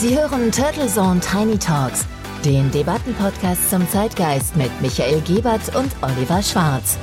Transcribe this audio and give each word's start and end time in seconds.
Sie 0.00 0.18
hören 0.18 0.50
Turtle 0.50 0.86
Zone 0.86 1.20
Tiny 1.20 1.58
Talks, 1.58 2.06
den 2.42 2.70
Debattenpodcast 2.70 3.68
zum 3.68 3.86
Zeitgeist 3.90 4.56
mit 4.56 4.70
Michael 4.80 5.20
Gebert 5.20 5.76
und 5.76 5.94
Oliver 6.00 6.42
Schwarz. 6.42 6.96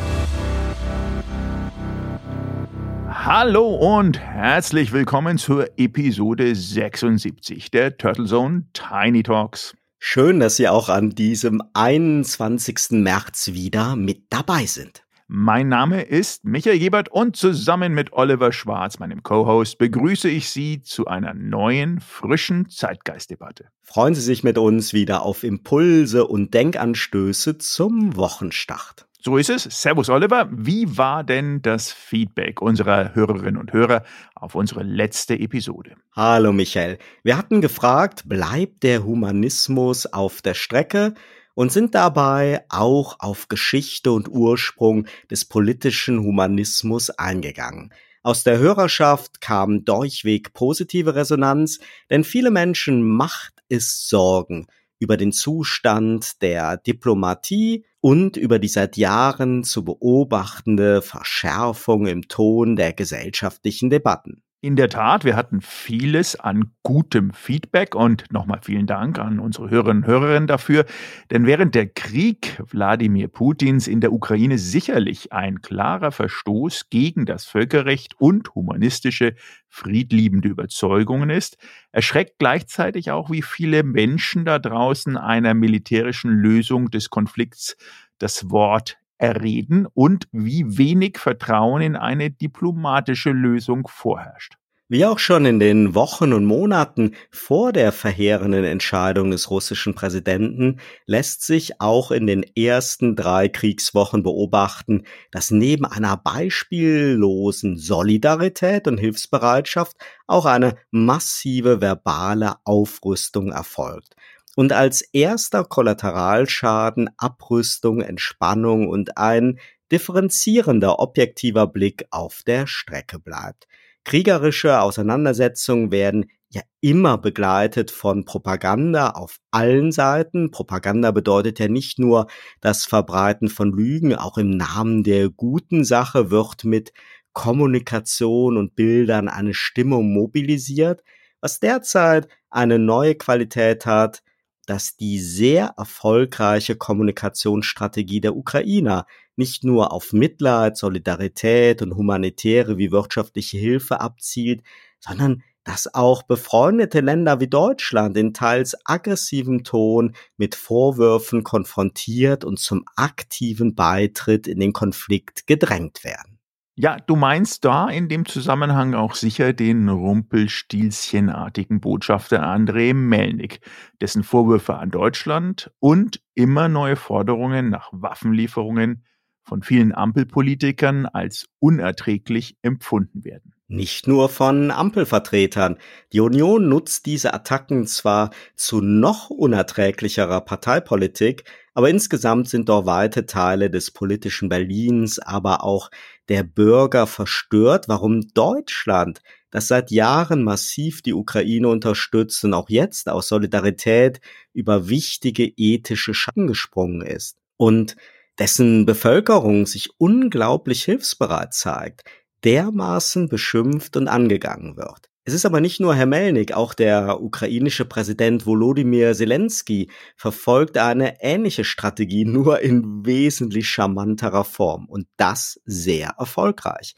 Hallo 3.07 3.67
und 3.67 4.19
herzlich 4.19 4.93
willkommen 4.93 5.37
zur 5.37 5.69
Episode 5.77 6.55
76 6.55 7.69
der 7.69 7.95
Turtle 7.99 8.25
Zone 8.25 8.65
Tiny 8.73 9.21
Talks. 9.21 9.75
Schön, 9.99 10.39
dass 10.39 10.55
Sie 10.55 10.67
auch 10.67 10.89
an 10.89 11.11
diesem 11.11 11.61
21. 11.75 13.03
März 13.03 13.51
wieder 13.53 13.95
mit 13.95 14.23
dabei 14.31 14.65
sind. 14.65 15.03
Mein 15.29 15.67
Name 15.67 16.03
ist 16.03 16.45
Michael 16.45 16.79
Gebert 16.79 17.09
und 17.09 17.35
zusammen 17.35 17.93
mit 17.93 18.13
Oliver 18.13 18.53
Schwarz, 18.53 18.97
meinem 18.97 19.23
Co-Host, 19.23 19.77
begrüße 19.77 20.29
ich 20.29 20.49
Sie 20.49 20.81
zu 20.81 21.07
einer 21.07 21.33
neuen, 21.33 21.99
frischen 21.99 22.69
Zeitgeistdebatte. 22.69 23.65
Freuen 23.81 24.15
Sie 24.15 24.21
sich 24.21 24.45
mit 24.45 24.57
uns 24.57 24.93
wieder 24.93 25.23
auf 25.23 25.43
Impulse 25.43 26.25
und 26.25 26.53
Denkanstöße 26.53 27.57
zum 27.57 28.15
Wochenstart. 28.15 29.05
So 29.19 29.35
ist 29.35 29.49
es. 29.49 29.63
Servus 29.63 30.09
Oliver. 30.09 30.47
Wie 30.49 30.97
war 30.97 31.25
denn 31.25 31.61
das 31.61 31.91
Feedback 31.91 32.61
unserer 32.61 33.13
Hörerinnen 33.13 33.57
und 33.57 33.73
Hörer 33.73 34.03
auf 34.33 34.55
unsere 34.55 34.83
letzte 34.83 35.37
Episode? 35.37 35.95
Hallo 36.15 36.53
Michael. 36.53 36.99
Wir 37.23 37.37
hatten 37.37 37.59
gefragt, 37.59 38.23
bleibt 38.29 38.83
der 38.83 39.03
Humanismus 39.03 40.05
auf 40.05 40.41
der 40.41 40.53
Strecke? 40.53 41.15
Und 41.57 41.71
sind 41.71 41.95
dabei 41.95 42.63
auch 42.69 43.15
auf 43.17 43.47
Geschichte 43.47 44.11
und 44.11 44.29
Ursprung 44.29 45.07
des 45.31 45.43
politischen 45.43 46.19
Humanismus 46.19 47.09
eingegangen. 47.09 47.91
Aus 48.21 48.43
der 48.43 48.59
Hörerschaft 48.59 49.41
kam 49.41 49.83
durchweg 49.83 50.53
positive 50.53 51.15
Resonanz, 51.15 51.79
denn 52.11 52.23
viele 52.23 52.51
Menschen 52.51 53.01
macht 53.01 53.53
es 53.69 54.07
Sorgen 54.07 54.67
über 54.99 55.17
den 55.17 55.31
Zustand 55.31 56.43
der 56.43 56.77
Diplomatie 56.77 57.85
und 58.01 58.37
über 58.37 58.59
die 58.59 58.67
seit 58.67 58.95
Jahren 58.95 59.63
zu 59.63 59.83
beobachtende 59.83 61.01
Verschärfung 61.01 62.05
im 62.05 62.27
Ton 62.27 62.75
der 62.75 62.93
gesellschaftlichen 62.93 63.89
Debatten. 63.89 64.43
In 64.59 64.75
der 64.75 64.89
Tat, 64.89 65.23
wir 65.23 65.35
hatten 65.35 65.61
vieles 65.61 66.35
an 66.35 66.71
gutem 66.81 67.31
Feedback 67.31 67.93
und 67.93 68.23
nochmal 68.31 68.59
vielen 68.63 68.87
Dank 68.87 69.19
an 69.19 69.39
unsere 69.39 69.69
Hörerinnen 69.69 70.03
und 70.03 70.09
Hörer 70.09 70.39
dafür. 70.47 70.85
Denn 71.29 71.45
während 71.45 71.75
der 71.75 71.85
Krieg 71.85 72.59
Wladimir 72.67 73.27
Putins 73.27 73.87
in 73.87 74.01
der 74.01 74.11
Ukraine 74.11 74.57
sicherlich 74.57 75.31
ein 75.31 75.61
klarer 75.61 76.11
Verstoß 76.11 76.89
gegen 76.89 77.27
das 77.27 77.45
Völkerrecht 77.45 78.15
und 78.17 78.55
humanistische, 78.55 79.35
friedliebende 79.69 80.49
Überzeugungen 80.49 81.29
ist, 81.29 81.57
erschreckt 81.91 82.39
gleichzeitig 82.39 83.11
auch, 83.11 83.29
wie 83.29 83.43
viele 83.43 83.83
Menschen 83.83 84.43
da 84.43 84.57
draußen 84.57 85.17
einer 85.17 85.53
militärischen 85.53 86.31
Lösung 86.31 86.89
des 86.89 87.11
Konflikts 87.11 87.77
das 88.17 88.49
Wort 88.49 88.97
erreden 89.17 89.87
und 89.93 90.27
wie 90.31 90.77
wenig 90.77 91.17
Vertrauen 91.17 91.81
in 91.81 91.95
eine 91.95 92.29
diplomatische 92.31 93.31
Lösung 93.31 93.87
vorherrscht. 93.87 94.57
Wie 94.89 95.03
auch 95.03 95.19
schon 95.19 95.45
in 95.45 95.59
den 95.59 95.95
Wochen 95.95 96.31
und 96.31 96.45
Monaten 96.45 97.13
vor 97.29 97.73
der 97.73 97.91
verheerenden 97.91 98.63
Entscheidung 98.63 99.31
des 99.31 99.51
russischen 99.51 99.95
Präsidenten 99.95 100.79
lässt 101.05 101.43
sich 101.43 101.81
auch 101.81 102.09
in 102.09 102.25
den 102.25 102.43
ersten 102.55 103.17
drei 103.17 103.49
Kriegswochen 103.49 104.23
beobachten, 104.23 105.03
dass 105.29 105.51
neben 105.51 105.83
einer 105.83 106.15
beispiellosen 106.15 107.75
Solidarität 107.75 108.87
und 108.87 108.97
Hilfsbereitschaft 108.97 109.97
auch 110.25 110.45
eine 110.45 110.77
massive 110.89 111.81
verbale 111.81 112.55
Aufrüstung 112.63 113.51
erfolgt 113.51 114.15
und 114.57 114.73
als 114.73 115.01
erster 115.13 115.63
Kollateralschaden 115.63 117.11
Abrüstung, 117.17 118.01
Entspannung 118.01 118.87
und 118.89 119.15
ein 119.15 119.59
differenzierender 119.91 120.97
objektiver 120.97 121.67
Blick 121.67 122.07
auf 122.09 122.41
der 122.41 122.65
Strecke 122.65 123.19
bleibt. 123.19 123.67
Kriegerische 124.03 124.81
Auseinandersetzungen 124.81 125.91
werden 125.91 126.25
ja 126.49 126.63
immer 126.81 127.19
begleitet 127.19 127.91
von 127.91 128.25
Propaganda 128.25 129.11
auf 129.11 129.37
allen 129.51 129.91
Seiten. 129.91 130.49
Propaganda 130.49 131.11
bedeutet 131.11 131.59
ja 131.59 131.67
nicht 131.67 131.99
nur 131.99 132.25
das 132.59 132.83
Verbreiten 132.83 133.49
von 133.49 133.71
Lügen, 133.71 134.15
auch 134.15 134.39
im 134.39 134.49
Namen 134.49 135.03
der 135.03 135.29
guten 135.29 135.83
Sache 135.83 136.31
wird 136.31 136.63
mit 136.63 136.93
Kommunikation 137.31 138.57
und 138.57 138.75
Bildern 138.75 139.27
eine 139.27 139.53
Stimmung 139.53 140.11
mobilisiert, 140.11 141.03
was 141.41 141.59
derzeit 141.59 142.27
eine 142.49 142.79
neue 142.79 143.13
Qualität 143.13 143.85
hat, 143.85 144.23
dass 144.67 144.95
die 144.97 145.19
sehr 145.19 145.73
erfolgreiche 145.77 146.75
Kommunikationsstrategie 146.75 148.21
der 148.21 148.35
Ukrainer 148.35 149.07
nicht 149.35 149.63
nur 149.63 149.91
auf 149.91 150.13
Mitleid, 150.13 150.77
Solidarität 150.77 151.81
und 151.81 151.95
humanitäre 151.95 152.77
wie 152.77 152.91
wirtschaftliche 152.91 153.57
Hilfe 153.57 154.01
abzielt, 154.01 154.61
sondern 154.99 155.41
dass 155.63 155.93
auch 155.93 156.23
befreundete 156.23 157.01
Länder 157.01 157.39
wie 157.39 157.47
Deutschland 157.47 158.15
in 158.15 158.33
teils 158.33 158.75
aggressivem 158.85 159.63
Ton 159.63 160.13
mit 160.37 160.55
Vorwürfen 160.55 161.43
konfrontiert 161.43 162.45
und 162.45 162.57
zum 162.57 162.85
aktiven 162.95 163.75
Beitritt 163.75 164.47
in 164.47 164.59
den 164.59 164.71
Konflikt 164.71 165.45
gedrängt 165.45 166.03
werden. 166.03 166.36
Ja, 166.79 166.97
du 166.97 167.15
meinst 167.15 167.65
da 167.65 167.89
in 167.89 168.07
dem 168.07 168.27
Zusammenhang 168.27 168.93
auch 168.93 169.15
sicher 169.15 169.51
den 169.51 169.89
rumpelstilzchenartigen 169.89 171.79
Botschafter 171.79 172.43
Andrei 172.43 172.93
Melnik, 172.93 173.61
dessen 173.99 174.21
Vorwürfe 174.21 174.75
an 174.75 174.91
Deutschland 174.91 175.71
und 175.79 176.21
immer 176.35 176.69
neue 176.69 176.95
Forderungen 176.95 177.71
nach 177.71 177.89
Waffenlieferungen 177.93 179.03
von 179.41 179.63
vielen 179.63 179.91
Ampelpolitikern 179.91 181.07
als 181.07 181.47
unerträglich 181.57 182.57
empfunden 182.61 183.23
werden. 183.23 183.55
Nicht 183.69 184.07
nur 184.07 184.29
von 184.29 184.69
Ampelvertretern. 184.69 185.77
Die 186.13 186.19
Union 186.19 186.69
nutzt 186.69 187.07
diese 187.07 187.33
Attacken 187.33 187.87
zwar 187.87 188.29
zu 188.55 188.81
noch 188.81 189.31
unerträglicherer 189.31 190.41
Parteipolitik, 190.41 191.43
aber 191.77 191.91
insgesamt 191.91 192.49
sind 192.49 192.69
doch 192.69 192.87
weite 192.87 193.27
Teile 193.27 193.69
des 193.69 193.91
politischen 193.91 194.49
Berlins, 194.49 195.19
aber 195.19 195.63
auch 195.63 195.91
der 196.27 196.41
Bürger 196.41 197.05
verstört, 197.05 197.87
warum 197.87 198.29
Deutschland, 198.33 199.21
das 199.51 199.67
seit 199.67 199.91
Jahren 199.91 200.43
massiv 200.43 201.03
die 201.03 201.13
Ukraine 201.13 201.67
unterstützt 201.67 202.43
und 202.43 202.55
auch 202.55 202.69
jetzt 202.69 203.07
aus 203.09 203.27
Solidarität 203.27 204.21
über 204.53 204.89
wichtige 204.89 205.53
ethische 205.55 206.15
Schatten 206.15 206.47
gesprungen 206.47 207.03
ist 207.03 207.37
und 207.57 207.95
dessen 208.39 208.87
Bevölkerung 208.87 209.67
sich 209.67 209.91
unglaublich 209.99 210.83
hilfsbereit 210.83 211.53
zeigt, 211.53 212.05
dermaßen 212.43 213.29
beschimpft 213.29 213.97
und 213.97 214.07
angegangen 214.07 214.77
wird. 214.77 215.11
Es 215.27 215.33
ist 215.33 215.45
aber 215.45 215.59
nicht 215.59 215.81
nur 215.81 215.93
Herr 215.93 216.05
Melnik, 216.05 216.53
auch 216.53 216.73
der 216.73 217.21
ukrainische 217.21 217.83
Präsident 217.83 218.45
Volodymyr 218.45 219.13
Zelensky 219.13 219.91
verfolgt 220.15 220.77
eine 220.77 221.21
ähnliche 221.21 221.65
Strategie, 221.65 222.23
nur 222.25 222.61
in 222.61 223.05
wesentlich 223.05 223.69
charmanterer 223.69 224.45
Form 224.45 224.85
und 224.85 225.05
das 225.17 225.59
sehr 225.65 226.15
erfolgreich. 226.17 226.95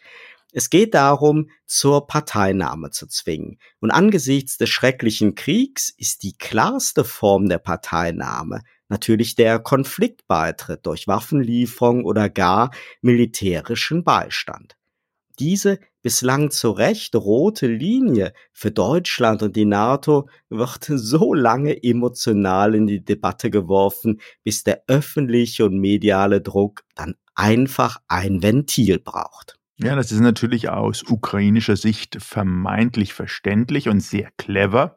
Es 0.52 0.70
geht 0.70 0.94
darum, 0.94 1.50
zur 1.66 2.06
Parteinahme 2.06 2.92
zu 2.92 3.08
zwingen. 3.08 3.58
Und 3.80 3.90
angesichts 3.90 4.60
des 4.60 4.70
schrecklichen 4.70 5.34
Kriegs 5.34 5.90
ist 5.90 6.22
die 6.22 6.38
klarste 6.38 7.06
Form 7.06 7.50
der 7.50 7.58
Parteinahme 7.58 8.62
natürlich 8.90 9.34
der 9.34 9.58
Konfliktbeitritt 9.58 10.86
durch 10.86 11.08
Waffenlieferung 11.08 12.06
oder 12.06 12.30
gar 12.30 12.70
militärischen 13.02 14.04
Beistand 14.04 14.76
diese 15.40 15.80
bislang 16.02 16.52
zu 16.52 16.72
Recht 16.72 17.16
rote 17.16 17.68
Linie 17.68 18.34
für 18.52 18.72
Deutschland 18.72 19.44
und 19.44 19.56
die 19.56 19.66
NATO 19.66 20.30
wird 20.50 20.86
so 20.86 21.34
lange 21.34 21.84
emotional 21.84 22.76
in 22.76 22.88
die 22.88 23.04
Debatte 23.04 23.50
geworfen, 23.50 24.20
bis 24.44 24.64
der 24.64 24.84
öffentliche 24.88 25.66
und 25.66 25.80
mediale 25.80 26.42
Druck 26.42 26.84
dann 26.96 27.16
einfach 27.36 27.98
ein 28.08 28.44
Ventil 28.44 29.00
braucht. 29.00 29.58
Ja, 29.82 29.96
das 29.96 30.12
ist 30.12 30.20
natürlich 30.20 30.70
aus 30.70 31.04
ukrainischer 31.04 31.78
Sicht 31.78 32.18
vermeintlich 32.22 33.14
verständlich 33.14 33.88
und 33.88 34.02
sehr 34.02 34.30
clever 34.38 34.96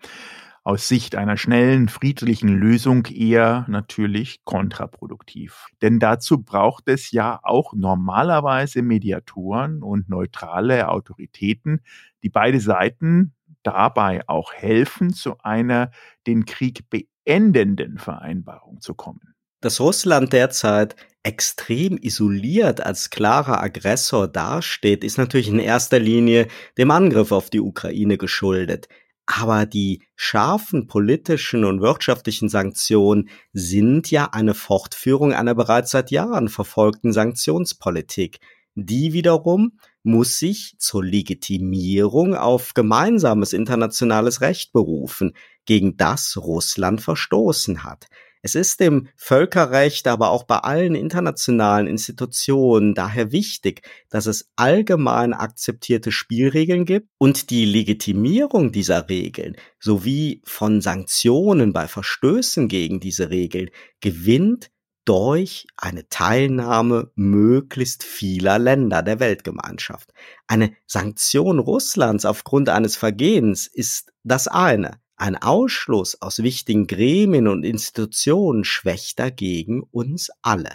aus 0.65 0.87
Sicht 0.87 1.17
einer 1.17 1.37
schnellen, 1.37 1.89
friedlichen 1.89 2.49
Lösung 2.49 3.07
eher 3.07 3.67
natürlich 3.69 4.45
kontraproduktiv. 4.45 5.67
Denn 5.81 5.99
dazu 5.99 6.43
braucht 6.43 6.89
es 6.89 7.11
ja 7.11 7.41
auch 7.43 7.73
normalerweise 7.75 8.83
Mediatoren 8.83 9.83
und 9.83 10.09
neutrale 10.09 10.89
Autoritäten, 10.89 11.81
die 12.23 12.31
beide 12.31 12.61
Seiten 12.61 13.35
dabei 13.65 14.23
auch 14.29 14.53
helfen, 14.53 15.13
zu 15.13 15.39
einer 15.39 15.91
den 16.27 16.45
Krieg 16.45 16.89
beendenden 16.91 17.99
Vereinbarung 17.99 18.81
zu 18.81 18.95
kommen. 18.95 19.35
Dass 19.61 19.81
Russland 19.81 20.33
derzeit 20.33 20.97
extrem 21.23 21.97
isoliert 21.97 22.81
als 22.81 23.11
klarer 23.11 23.63
Aggressor 23.63 24.27
dasteht, 24.27 25.05
ist 25.05 25.19
natürlich 25.19 25.49
in 25.49 25.61
erster 25.61 26.01
Linie 26.01 26.49
dem 26.79 26.91
Angriff 26.91 27.31
auf 27.31 27.49
die 27.49 27.61
Ukraine 27.61 28.19
geschuldet. 28.19 28.89
Aber 29.27 29.67
die 29.67 30.03
scharfen 30.17 30.87
politischen 30.87 31.65
und 31.65 31.81
wirtschaftlichen 31.81 32.49
Sanktionen 32.49 33.29
sind 33.53 34.11
ja 34.11 34.31
eine 34.33 34.55
Fortführung 34.55 35.33
einer 35.33 35.55
bereits 35.55 35.93
seit 35.93 36.11
Jahren 36.11 36.49
verfolgten 36.49 37.13
Sanktionspolitik. 37.13 38.41
Die 38.75 39.13
wiederum 39.13 39.79
muss 40.03 40.39
sich 40.39 40.75
zur 40.79 41.05
Legitimierung 41.05 42.35
auf 42.35 42.75
gemeinsames 42.75 43.53
internationales 43.53 44.41
Recht 44.41 44.73
berufen, 44.73 45.35
gegen 45.67 45.97
das 45.97 46.37
Russland 46.37 47.01
verstoßen 47.01 47.85
hat. 47.85 48.09
Es 48.45 48.57
ist 48.57 48.81
im 48.81 49.07
Völkerrecht, 49.15 50.09
aber 50.09 50.31
auch 50.31 50.43
bei 50.43 50.59
allen 50.59 50.97
internationalen 50.97 51.87
Institutionen 51.87 52.93
daher 52.93 53.31
wichtig, 53.31 53.83
dass 54.11 54.27
es 54.27 54.51
allgemein 54.57 55.33
akzeptierte 55.33 56.11
Spielregeln 56.11 56.85
gibt 56.85 57.09
und 57.19 57.51
die 57.51 57.65
Legitimierung 57.65 58.73
dieser 58.73 59.09
Regeln 59.09 59.57
sowie 59.79 60.43
von 60.45 60.81
Sanktionen 60.81 61.73
bei 61.73 61.87
Verstößen 61.87 62.67
gegen 62.67 62.99
diese 62.99 63.31
Regeln 63.31 63.71
gewinnt 64.01 64.73
durch 65.05 65.67
eine 65.77 66.09
Teilnahme 66.09 67.13
möglichst 67.15 68.03
vieler 68.03 68.59
Länder 68.59 69.05
der 69.05 69.21
Weltgemeinschaft. 69.21 70.13
Eine 70.49 70.75
Sanktion 70.87 71.61
Russlands 71.61 72.25
aufgrund 72.25 72.69
eines 72.69 72.97
Vergehens 72.97 73.69
ist 73.69 74.13
das 74.25 74.49
eine. 74.49 75.01
Ein 75.23 75.37
Ausschluss 75.37 76.21
aus 76.21 76.43
wichtigen 76.43 76.89
Gremien 76.89 77.47
und 77.47 77.63
Institutionen 77.63 78.65
schwächt 78.65 79.21
dagegen 79.21 79.85
uns 79.93 80.33
alle. 80.43 80.71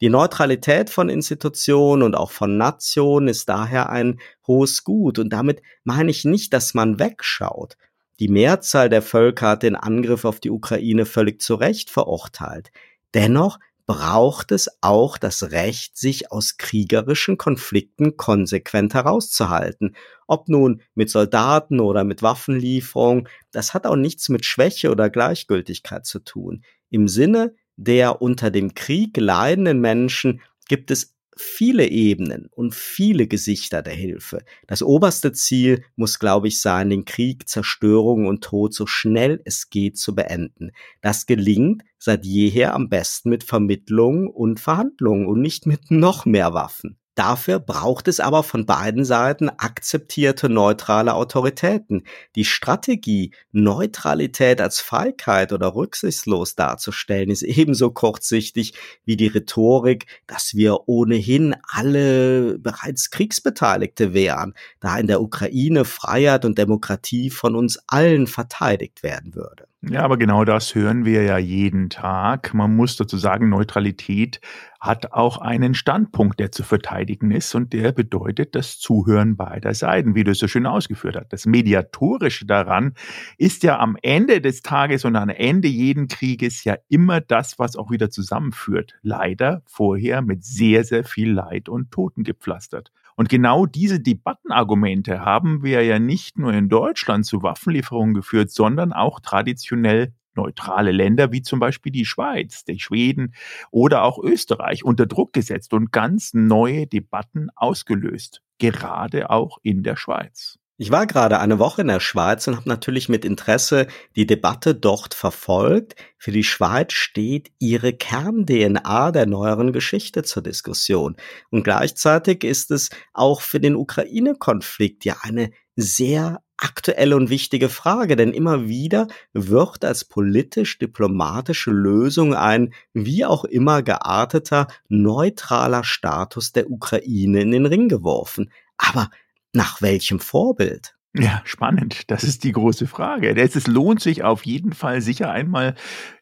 Die 0.00 0.08
Neutralität 0.08 0.88
von 0.88 1.08
Institutionen 1.08 2.04
und 2.04 2.14
auch 2.14 2.30
von 2.30 2.56
Nationen 2.56 3.26
ist 3.26 3.48
daher 3.48 3.90
ein 3.90 4.20
hohes 4.46 4.84
Gut 4.84 5.18
und 5.18 5.30
damit 5.30 5.62
meine 5.82 6.12
ich 6.12 6.24
nicht, 6.24 6.52
dass 6.52 6.74
man 6.74 7.00
wegschaut. 7.00 7.76
Die 8.20 8.28
Mehrzahl 8.28 8.88
der 8.88 9.02
Völker 9.02 9.48
hat 9.48 9.64
den 9.64 9.74
Angriff 9.74 10.24
auf 10.24 10.38
die 10.38 10.50
Ukraine 10.50 11.04
völlig 11.04 11.40
zu 11.40 11.56
Recht 11.56 11.90
verurteilt. 11.90 12.70
Dennoch 13.14 13.58
braucht 13.88 14.52
es 14.52 14.68
auch 14.82 15.16
das 15.16 15.50
Recht, 15.50 15.96
sich 15.96 16.30
aus 16.30 16.58
kriegerischen 16.58 17.38
Konflikten 17.38 18.18
konsequent 18.18 18.92
herauszuhalten. 18.92 19.96
Ob 20.26 20.50
nun 20.50 20.82
mit 20.94 21.08
Soldaten 21.08 21.80
oder 21.80 22.04
mit 22.04 22.22
Waffenlieferung, 22.22 23.28
das 23.50 23.72
hat 23.72 23.86
auch 23.86 23.96
nichts 23.96 24.28
mit 24.28 24.44
Schwäche 24.44 24.90
oder 24.90 25.08
Gleichgültigkeit 25.08 26.04
zu 26.04 26.18
tun. 26.18 26.64
Im 26.90 27.08
Sinne 27.08 27.54
der 27.76 28.20
unter 28.20 28.50
dem 28.50 28.74
Krieg 28.74 29.16
leidenden 29.16 29.80
Menschen 29.80 30.42
gibt 30.68 30.90
es 30.90 31.16
viele 31.40 31.88
Ebenen 31.88 32.48
und 32.50 32.74
viele 32.74 33.26
Gesichter 33.26 33.82
der 33.82 33.94
Hilfe. 33.94 34.40
Das 34.66 34.82
oberste 34.82 35.32
Ziel 35.32 35.84
muss, 35.96 36.18
glaube 36.18 36.48
ich, 36.48 36.60
sein, 36.60 36.90
den 36.90 37.04
Krieg, 37.04 37.48
Zerstörung 37.48 38.26
und 38.26 38.44
Tod 38.44 38.74
so 38.74 38.86
schnell 38.86 39.40
es 39.44 39.70
geht 39.70 39.98
zu 39.98 40.14
beenden. 40.14 40.72
Das 41.00 41.26
gelingt 41.26 41.82
seit 41.98 42.24
jeher 42.24 42.74
am 42.74 42.88
besten 42.88 43.30
mit 43.30 43.44
Vermittlung 43.44 44.28
und 44.28 44.60
Verhandlungen 44.60 45.26
und 45.26 45.40
nicht 45.40 45.66
mit 45.66 45.90
noch 45.90 46.26
mehr 46.26 46.54
Waffen. 46.54 46.98
Dafür 47.18 47.58
braucht 47.58 48.06
es 48.06 48.20
aber 48.20 48.44
von 48.44 48.64
beiden 48.64 49.04
Seiten 49.04 49.48
akzeptierte 49.48 50.48
neutrale 50.48 51.14
Autoritäten. 51.14 52.04
Die 52.36 52.44
Strategie, 52.44 53.34
Neutralität 53.50 54.60
als 54.60 54.78
Feigheit 54.78 55.52
oder 55.52 55.74
rücksichtslos 55.74 56.54
darzustellen, 56.54 57.30
ist 57.30 57.42
ebenso 57.42 57.90
kurzsichtig 57.90 58.74
wie 59.04 59.16
die 59.16 59.26
Rhetorik, 59.26 60.06
dass 60.28 60.54
wir 60.54 60.88
ohnehin 60.88 61.56
alle 61.66 62.56
bereits 62.60 63.10
Kriegsbeteiligte 63.10 64.14
wären, 64.14 64.54
da 64.78 64.96
in 64.96 65.08
der 65.08 65.20
Ukraine 65.20 65.84
Freiheit 65.84 66.44
und 66.44 66.56
Demokratie 66.56 67.30
von 67.30 67.56
uns 67.56 67.80
allen 67.88 68.28
verteidigt 68.28 69.02
werden 69.02 69.34
würde. 69.34 69.66
Ja, 69.82 70.02
aber 70.02 70.16
genau 70.16 70.44
das 70.44 70.74
hören 70.74 71.04
wir 71.04 71.22
ja 71.22 71.38
jeden 71.38 71.88
Tag. 71.88 72.52
Man 72.52 72.74
muss 72.74 72.96
dazu 72.96 73.16
sagen, 73.16 73.48
Neutralität 73.48 74.40
hat 74.80 75.12
auch 75.12 75.38
einen 75.38 75.74
Standpunkt, 75.74 76.40
der 76.40 76.50
zu 76.50 76.64
verteidigen 76.64 77.30
ist 77.30 77.54
und 77.54 77.72
der 77.72 77.92
bedeutet 77.92 78.56
das 78.56 78.80
Zuhören 78.80 79.36
beider 79.36 79.72
Seiten, 79.74 80.16
wie 80.16 80.24
du 80.24 80.32
es 80.32 80.38
so 80.40 80.48
schön 80.48 80.66
ausgeführt 80.66 81.14
hast. 81.16 81.32
Das 81.32 81.46
Mediatorische 81.46 82.44
daran 82.44 82.94
ist 83.36 83.62
ja 83.62 83.78
am 83.78 83.96
Ende 84.02 84.40
des 84.40 84.62
Tages 84.62 85.04
und 85.04 85.14
am 85.14 85.28
Ende 85.28 85.68
jeden 85.68 86.08
Krieges 86.08 86.64
ja 86.64 86.76
immer 86.88 87.20
das, 87.20 87.60
was 87.60 87.76
auch 87.76 87.92
wieder 87.92 88.10
zusammenführt. 88.10 88.94
Leider 89.02 89.62
vorher 89.66 90.22
mit 90.22 90.44
sehr, 90.44 90.82
sehr 90.82 91.04
viel 91.04 91.30
Leid 91.32 91.68
und 91.68 91.92
Toten 91.92 92.24
gepflastert. 92.24 92.90
Und 93.18 93.28
genau 93.28 93.66
diese 93.66 93.98
Debattenargumente 93.98 95.24
haben 95.24 95.64
wir 95.64 95.82
ja 95.82 95.98
nicht 95.98 96.38
nur 96.38 96.52
in 96.52 96.68
Deutschland 96.68 97.26
zu 97.26 97.42
Waffenlieferungen 97.42 98.14
geführt, 98.14 98.52
sondern 98.52 98.92
auch 98.92 99.18
traditionell 99.18 100.14
neutrale 100.36 100.92
Länder 100.92 101.32
wie 101.32 101.42
zum 101.42 101.58
Beispiel 101.58 101.90
die 101.90 102.04
Schweiz, 102.04 102.64
die 102.64 102.78
Schweden 102.78 103.34
oder 103.72 104.04
auch 104.04 104.22
Österreich 104.22 104.84
unter 104.84 105.06
Druck 105.06 105.32
gesetzt 105.32 105.74
und 105.74 105.90
ganz 105.90 106.32
neue 106.32 106.86
Debatten 106.86 107.48
ausgelöst, 107.56 108.40
gerade 108.58 109.30
auch 109.30 109.58
in 109.64 109.82
der 109.82 109.96
Schweiz. 109.96 110.60
Ich 110.80 110.92
war 110.92 111.08
gerade 111.08 111.40
eine 111.40 111.58
Woche 111.58 111.80
in 111.80 111.88
der 111.88 111.98
Schweiz 111.98 112.46
und 112.46 112.54
habe 112.54 112.68
natürlich 112.68 113.08
mit 113.08 113.24
Interesse 113.24 113.88
die 114.14 114.26
Debatte 114.26 114.76
dort 114.76 115.12
verfolgt. 115.12 115.96
Für 116.18 116.30
die 116.30 116.44
Schweiz 116.44 116.92
steht 116.92 117.50
ihre 117.58 117.92
Kern-DNA 117.92 119.10
der 119.10 119.26
neueren 119.26 119.72
Geschichte 119.72 120.22
zur 120.22 120.44
Diskussion. 120.44 121.16
Und 121.50 121.64
gleichzeitig 121.64 122.44
ist 122.44 122.70
es 122.70 122.90
auch 123.12 123.40
für 123.40 123.58
den 123.58 123.74
Ukraine-Konflikt 123.74 125.04
ja 125.04 125.16
eine 125.22 125.50
sehr 125.74 126.44
aktuelle 126.56 127.16
und 127.16 127.28
wichtige 127.28 127.70
Frage, 127.70 128.14
denn 128.14 128.32
immer 128.32 128.68
wieder 128.68 129.08
wird 129.32 129.84
als 129.84 130.04
politisch-diplomatische 130.04 131.72
Lösung 131.72 132.34
ein 132.34 132.72
wie 132.92 133.24
auch 133.24 133.44
immer 133.44 133.82
gearteter 133.82 134.68
neutraler 134.88 135.82
Status 135.82 136.52
der 136.52 136.70
Ukraine 136.70 137.40
in 137.40 137.50
den 137.50 137.66
Ring 137.66 137.88
geworfen. 137.88 138.52
Aber 138.76 139.10
nach 139.52 139.82
welchem 139.82 140.20
Vorbild? 140.20 140.98
Ja, 141.14 141.40
spannend. 141.44 142.10
Das 142.10 142.22
ist 142.22 142.44
die 142.44 142.52
große 142.52 142.86
Frage. 142.86 143.34
Es 143.34 143.66
lohnt 143.66 144.00
sich 144.00 144.22
auf 144.22 144.44
jeden 144.44 144.72
Fall 144.72 145.00
sicher 145.00 145.32
einmal 145.32 145.74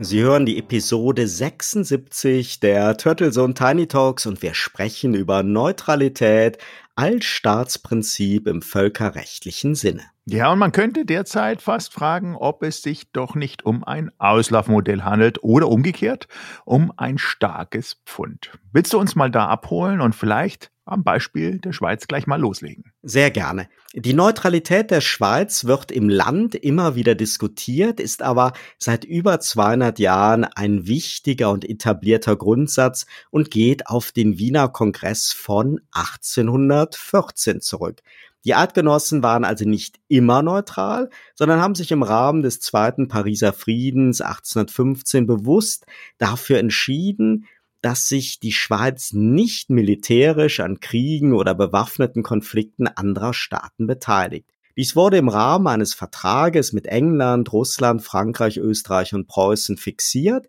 Sie 0.00 0.20
hören 0.20 0.44
die 0.44 0.58
Episode 0.58 1.28
76 1.28 2.58
der 2.58 2.96
Turtleson 2.96 3.54
Tiny 3.54 3.86
Talks 3.86 4.26
und 4.26 4.42
wir 4.42 4.52
sprechen 4.52 5.14
über 5.14 5.44
Neutralität 5.44 6.58
als 6.96 7.24
Staatsprinzip 7.24 8.46
im 8.46 8.62
völkerrechtlichen 8.62 9.74
Sinne. 9.74 10.13
Ja, 10.26 10.50
und 10.50 10.58
man 10.58 10.72
könnte 10.72 11.04
derzeit 11.04 11.60
fast 11.60 11.92
fragen, 11.92 12.34
ob 12.34 12.62
es 12.62 12.80
sich 12.80 13.12
doch 13.12 13.34
nicht 13.34 13.66
um 13.66 13.84
ein 13.84 14.10
Auslaufmodell 14.18 15.02
handelt 15.02 15.42
oder 15.42 15.68
umgekehrt 15.68 16.28
um 16.64 16.92
ein 16.96 17.18
starkes 17.18 18.00
Pfund. 18.06 18.52
Willst 18.72 18.94
du 18.94 18.98
uns 18.98 19.16
mal 19.16 19.30
da 19.30 19.48
abholen 19.48 20.00
und 20.00 20.14
vielleicht 20.14 20.70
am 20.86 21.02
Beispiel 21.02 21.58
der 21.58 21.72
Schweiz 21.72 22.06
gleich 22.06 22.26
mal 22.26 22.40
loslegen. 22.40 22.92
Sehr 23.02 23.30
gerne. 23.30 23.68
Die 23.94 24.12
Neutralität 24.12 24.90
der 24.90 25.00
Schweiz 25.00 25.64
wird 25.64 25.90
im 25.90 26.08
Land 26.08 26.54
immer 26.54 26.94
wieder 26.94 27.14
diskutiert, 27.14 28.00
ist 28.00 28.22
aber 28.22 28.52
seit 28.78 29.04
über 29.04 29.40
200 29.40 29.98
Jahren 29.98 30.44
ein 30.44 30.86
wichtiger 30.86 31.50
und 31.50 31.68
etablierter 31.68 32.36
Grundsatz 32.36 33.06
und 33.30 33.50
geht 33.50 33.86
auf 33.86 34.12
den 34.12 34.38
Wiener 34.38 34.68
Kongress 34.68 35.32
von 35.32 35.80
1814 35.92 37.60
zurück. 37.60 38.02
Die 38.44 38.54
Eidgenossen 38.54 39.22
waren 39.22 39.44
also 39.44 39.66
nicht 39.66 40.00
immer 40.08 40.42
neutral, 40.42 41.08
sondern 41.34 41.60
haben 41.60 41.74
sich 41.74 41.90
im 41.92 42.02
Rahmen 42.02 42.42
des 42.42 42.60
Zweiten 42.60 43.08
Pariser 43.08 43.54
Friedens 43.54 44.20
1815 44.20 45.26
bewusst 45.26 45.86
dafür 46.18 46.58
entschieden, 46.58 47.46
dass 47.80 48.06
sich 48.06 48.40
die 48.40 48.52
Schweiz 48.52 49.12
nicht 49.12 49.70
militärisch 49.70 50.60
an 50.60 50.80
Kriegen 50.80 51.32
oder 51.32 51.54
bewaffneten 51.54 52.22
Konflikten 52.22 52.86
anderer 52.86 53.32
Staaten 53.32 53.86
beteiligt. 53.86 54.50
Dies 54.76 54.94
wurde 54.94 55.16
im 55.16 55.28
Rahmen 55.28 55.66
eines 55.66 55.94
Vertrages 55.94 56.72
mit 56.72 56.86
England, 56.86 57.52
Russland, 57.52 58.02
Frankreich, 58.02 58.58
Österreich 58.58 59.14
und 59.14 59.26
Preußen 59.26 59.78
fixiert. 59.78 60.48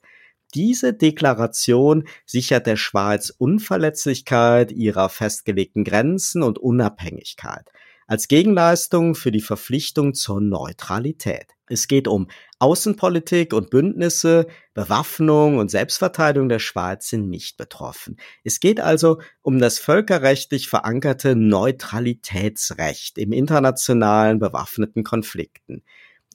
Diese 0.53 0.93
Deklaration 0.93 2.07
sichert 2.25 2.67
der 2.67 2.77
Schweiz 2.77 3.33
Unverletzlichkeit 3.37 4.71
ihrer 4.71 5.09
festgelegten 5.09 5.83
Grenzen 5.83 6.41
und 6.41 6.57
Unabhängigkeit 6.57 7.69
als 8.07 8.27
Gegenleistung 8.27 9.15
für 9.15 9.31
die 9.31 9.41
Verpflichtung 9.41 10.13
zur 10.13 10.41
Neutralität. 10.41 11.47
Es 11.67 11.87
geht 11.87 12.07
um 12.07 12.27
Außenpolitik 12.59 13.53
und 13.53 13.71
Bündnisse, 13.71 14.45
Bewaffnung 14.75 15.57
und 15.57 15.71
Selbstverteidigung 15.71 16.47
der 16.47 16.59
Schweiz 16.59 17.09
sind 17.09 17.29
nicht 17.29 17.57
betroffen. 17.57 18.17
Es 18.43 18.59
geht 18.59 18.79
also 18.79 19.19
um 19.41 19.57
das 19.57 19.79
völkerrechtlich 19.79 20.69
verankerte 20.69 21.35
Neutralitätsrecht 21.35 23.17
im 23.17 23.31
internationalen 23.33 24.37
bewaffneten 24.37 25.03
Konflikten. 25.03 25.83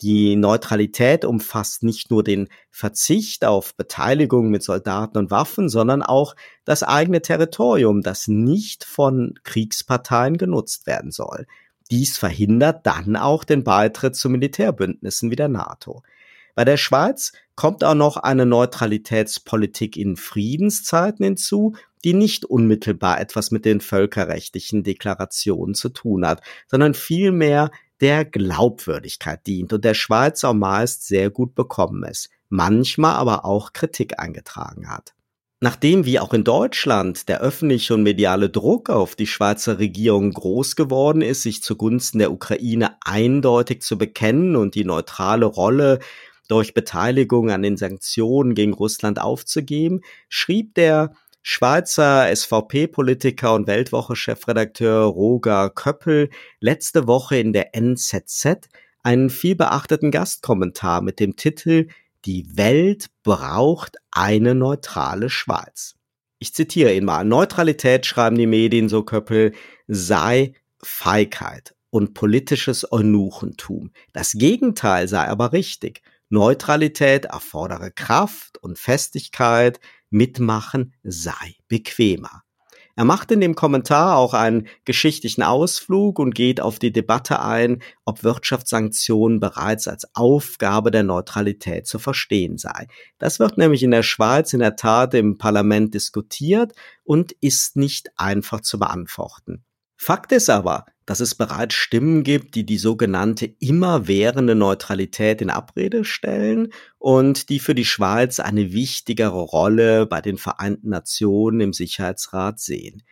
Die 0.02 0.34
Neutralität 0.34 1.26
umfasst 1.26 1.82
nicht 1.82 2.10
nur 2.10 2.24
den 2.24 2.48
Verzicht 2.70 3.44
auf 3.44 3.74
Beteiligung 3.74 4.48
mit 4.48 4.62
Soldaten 4.62 5.18
und 5.18 5.30
Waffen, 5.30 5.68
sondern 5.68 6.02
auch 6.02 6.34
das 6.64 6.82
eigene 6.82 7.20
Territorium, 7.20 8.00
das 8.00 8.26
nicht 8.26 8.84
von 8.84 9.34
Kriegsparteien 9.44 10.38
genutzt 10.38 10.86
werden 10.86 11.10
soll. 11.10 11.46
Dies 11.90 12.16
verhindert 12.16 12.86
dann 12.86 13.16
auch 13.16 13.44
den 13.44 13.62
Beitritt 13.62 14.16
zu 14.16 14.30
Militärbündnissen 14.30 15.30
wie 15.30 15.36
der 15.36 15.48
NATO. 15.48 16.02
Bei 16.54 16.64
der 16.64 16.76
Schweiz 16.76 17.32
kommt 17.54 17.84
auch 17.84 17.94
noch 17.94 18.16
eine 18.16 18.46
Neutralitätspolitik 18.46 19.96
in 19.96 20.16
Friedenszeiten 20.16 21.24
hinzu, 21.24 21.74
die 22.04 22.14
nicht 22.14 22.46
unmittelbar 22.46 23.20
etwas 23.20 23.50
mit 23.50 23.64
den 23.64 23.80
völkerrechtlichen 23.80 24.82
Deklarationen 24.82 25.74
zu 25.74 25.90
tun 25.90 26.26
hat, 26.26 26.42
sondern 26.68 26.94
vielmehr 26.94 27.70
der 28.00 28.24
Glaubwürdigkeit 28.24 29.46
dient 29.46 29.72
und 29.72 29.84
der 29.84 29.94
Schweiz 29.94 30.44
auch 30.44 30.54
meist 30.54 31.06
sehr 31.06 31.30
gut 31.30 31.54
bekommen 31.54 32.04
ist, 32.04 32.30
manchmal 32.48 33.14
aber 33.14 33.44
auch 33.44 33.72
Kritik 33.72 34.18
eingetragen 34.18 34.88
hat. 34.88 35.14
Nachdem 35.62 36.06
wie 36.06 36.18
auch 36.18 36.32
in 36.32 36.42
Deutschland 36.42 37.28
der 37.28 37.42
öffentliche 37.42 37.92
und 37.92 38.02
mediale 38.02 38.48
Druck 38.48 38.88
auf 38.88 39.14
die 39.14 39.26
Schweizer 39.26 39.78
Regierung 39.78 40.32
groß 40.32 40.74
geworden 40.74 41.20
ist, 41.20 41.42
sich 41.42 41.62
zugunsten 41.62 42.18
der 42.18 42.32
Ukraine 42.32 42.96
eindeutig 43.04 43.82
zu 43.82 43.98
bekennen 43.98 44.56
und 44.56 44.74
die 44.74 44.86
neutrale 44.86 45.44
Rolle 45.44 45.98
durch 46.48 46.72
Beteiligung 46.72 47.50
an 47.50 47.60
den 47.60 47.76
Sanktionen 47.76 48.54
gegen 48.54 48.72
Russland 48.72 49.20
aufzugeben, 49.20 50.00
schrieb 50.30 50.74
der 50.74 51.12
Schweizer 51.42 52.34
SVP-Politiker 52.34 53.54
und 53.54 53.66
Weltwoche-Chefredakteur 53.66 55.04
Roger 55.04 55.70
Köppel 55.70 56.30
letzte 56.60 57.06
Woche 57.06 57.38
in 57.38 57.52
der 57.52 57.74
NZZ 57.74 58.68
einen 59.02 59.30
vielbeachteten 59.30 60.10
Gastkommentar 60.10 61.00
mit 61.00 61.18
dem 61.18 61.36
Titel 61.36 61.88
die 62.26 62.56
Welt 62.56 63.06
braucht 63.22 63.96
eine 64.10 64.54
neutrale 64.54 65.30
Schweiz. 65.30 65.94
Ich 66.38 66.54
zitiere 66.54 66.94
ihn 66.94 67.04
mal. 67.04 67.24
Neutralität, 67.24 68.04
schreiben 68.04 68.36
die 68.36 68.46
Medien, 68.46 68.88
so 68.88 69.02
Köppel, 69.02 69.52
sei 69.88 70.54
Feigheit 70.82 71.74
und 71.88 72.14
politisches 72.14 72.90
Eunuchentum. 72.92 73.90
Das 74.12 74.32
Gegenteil 74.32 75.08
sei 75.08 75.28
aber 75.28 75.52
richtig. 75.52 76.02
Neutralität 76.28 77.24
erfordere 77.24 77.90
Kraft 77.90 78.58
und 78.58 78.78
Festigkeit, 78.78 79.80
mitmachen 80.10 80.94
sei 81.02 81.56
bequemer. 81.68 82.42
Er 82.96 83.04
macht 83.04 83.30
in 83.30 83.40
dem 83.40 83.54
Kommentar 83.54 84.18
auch 84.18 84.34
einen 84.34 84.68
geschichtlichen 84.84 85.42
Ausflug 85.42 86.18
und 86.18 86.34
geht 86.34 86.60
auf 86.60 86.78
die 86.78 86.92
Debatte 86.92 87.40
ein, 87.40 87.82
ob 88.04 88.24
Wirtschaftssanktionen 88.24 89.40
bereits 89.40 89.88
als 89.88 90.14
Aufgabe 90.14 90.90
der 90.90 91.02
Neutralität 91.02 91.86
zu 91.86 91.98
verstehen 91.98 92.58
sei. 92.58 92.88
Das 93.18 93.38
wird 93.38 93.56
nämlich 93.56 93.82
in 93.82 93.92
der 93.92 94.02
Schweiz 94.02 94.52
in 94.52 94.60
der 94.60 94.76
Tat 94.76 95.14
im 95.14 95.38
Parlament 95.38 95.94
diskutiert 95.94 96.74
und 97.02 97.32
ist 97.40 97.76
nicht 97.76 98.10
einfach 98.16 98.60
zu 98.60 98.78
beantworten. 98.78 99.64
Fakt 100.02 100.32
ist 100.32 100.48
aber, 100.48 100.86
dass 101.04 101.20
es 101.20 101.34
bereits 101.34 101.74
Stimmen 101.74 102.22
gibt, 102.22 102.54
die 102.54 102.64
die 102.64 102.78
sogenannte 102.78 103.44
immerwährende 103.44 104.54
Neutralität 104.54 105.42
in 105.42 105.50
Abrede 105.50 106.06
stellen 106.06 106.72
und 106.98 107.50
die 107.50 107.58
für 107.58 107.74
die 107.74 107.84
Schweiz 107.84 108.40
eine 108.40 108.72
wichtigere 108.72 109.42
Rolle 109.42 110.06
bei 110.06 110.22
den 110.22 110.38
Vereinten 110.38 110.88
Nationen 110.88 111.60
im 111.60 111.72
Sicherheitsrat 111.74 112.60
sehen. 112.60 113.02